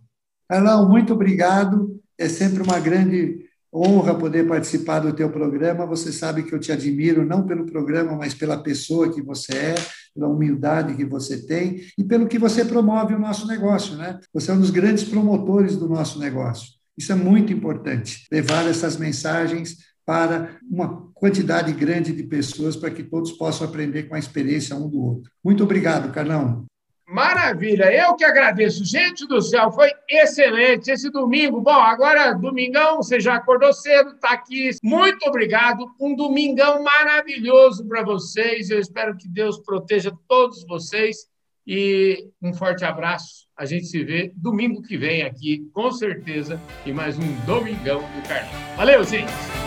Carlão, 0.49 0.89
muito 0.89 1.13
obrigado. 1.13 2.01
É 2.17 2.27
sempre 2.27 2.63
uma 2.63 2.81
grande 2.81 3.45
honra 3.71 4.15
poder 4.15 4.49
participar 4.49 5.01
do 5.01 5.13
teu 5.13 5.29
programa. 5.29 5.85
Você 5.85 6.11
sabe 6.11 6.45
que 6.45 6.55
eu 6.55 6.59
te 6.59 6.73
admiro 6.73 7.27
não 7.27 7.47
pelo 7.47 7.67
programa, 7.67 8.17
mas 8.17 8.33
pela 8.33 8.57
pessoa 8.57 9.13
que 9.13 9.21
você 9.21 9.55
é, 9.55 9.75
pela 10.15 10.27
humildade 10.27 10.95
que 10.95 11.05
você 11.05 11.47
tem 11.47 11.83
e 11.99 12.03
pelo 12.03 12.27
que 12.27 12.39
você 12.39 12.65
promove 12.65 13.15
o 13.15 13.19
nosso 13.19 13.47
negócio, 13.47 13.95
né? 13.97 14.19
Você 14.33 14.51
é 14.51 14.55
um 14.55 14.61
dos 14.61 14.71
grandes 14.71 15.05
promotores 15.05 15.77
do 15.77 15.87
nosso 15.87 16.19
negócio. 16.19 16.71
Isso 16.97 17.13
é 17.13 17.15
muito 17.15 17.53
importante, 17.53 18.27
levar 18.33 18.67
essas 18.67 18.97
mensagens 18.97 19.77
para 20.07 20.57
uma 20.63 21.11
quantidade 21.13 21.73
grande 21.73 22.13
de 22.13 22.23
pessoas 22.23 22.77
para 22.77 22.91
que 22.91 23.03
todos 23.03 23.33
possam 23.33 23.67
aprender 23.67 24.05
com 24.05 24.15
a 24.15 24.19
experiência 24.19 24.77
um 24.77 24.89
do 24.89 25.03
outro. 25.03 25.31
Muito 25.45 25.65
obrigado, 25.65 26.13
Carlão. 26.13 26.65
Maravilha, 27.09 27.93
eu 27.93 28.15
que 28.17 28.25
agradeço. 28.25 28.85
Gente 28.85 29.27
do 29.27 29.41
céu, 29.41 29.71
foi 29.71 29.91
excelente 30.09 30.91
esse 30.91 31.09
domingo. 31.11 31.61
Bom, 31.61 31.71
agora 31.71 32.33
domingão, 32.33 32.97
você 32.97 33.21
já 33.21 33.37
acordou 33.37 33.73
cedo, 33.73 34.11
está 34.11 34.31
aqui. 34.31 34.71
Muito 34.83 35.25
obrigado. 35.27 35.87
Um 36.01 36.17
domingão 36.17 36.83
maravilhoso 36.83 37.87
para 37.87 38.03
vocês. 38.03 38.71
Eu 38.71 38.81
espero 38.81 39.17
que 39.17 39.29
Deus 39.29 39.59
proteja 39.59 40.13
todos 40.29 40.65
vocês 40.67 41.29
e 41.67 42.29
um 42.43 42.53
forte 42.53 42.85
abraço. 42.85 43.47
A 43.57 43.65
gente 43.65 43.87
se 43.87 44.05
vê 44.05 44.33
domingo 44.37 44.83
que 44.83 44.97
vem 44.97 45.23
aqui, 45.23 45.69
com 45.73 45.91
certeza, 45.91 46.61
em 46.85 46.93
mais 46.93 47.17
um 47.19 47.47
Domingão 47.47 48.01
do 48.01 48.29
Carnaval. 48.29 48.77
Valeu, 48.77 49.05
gente! 49.05 49.66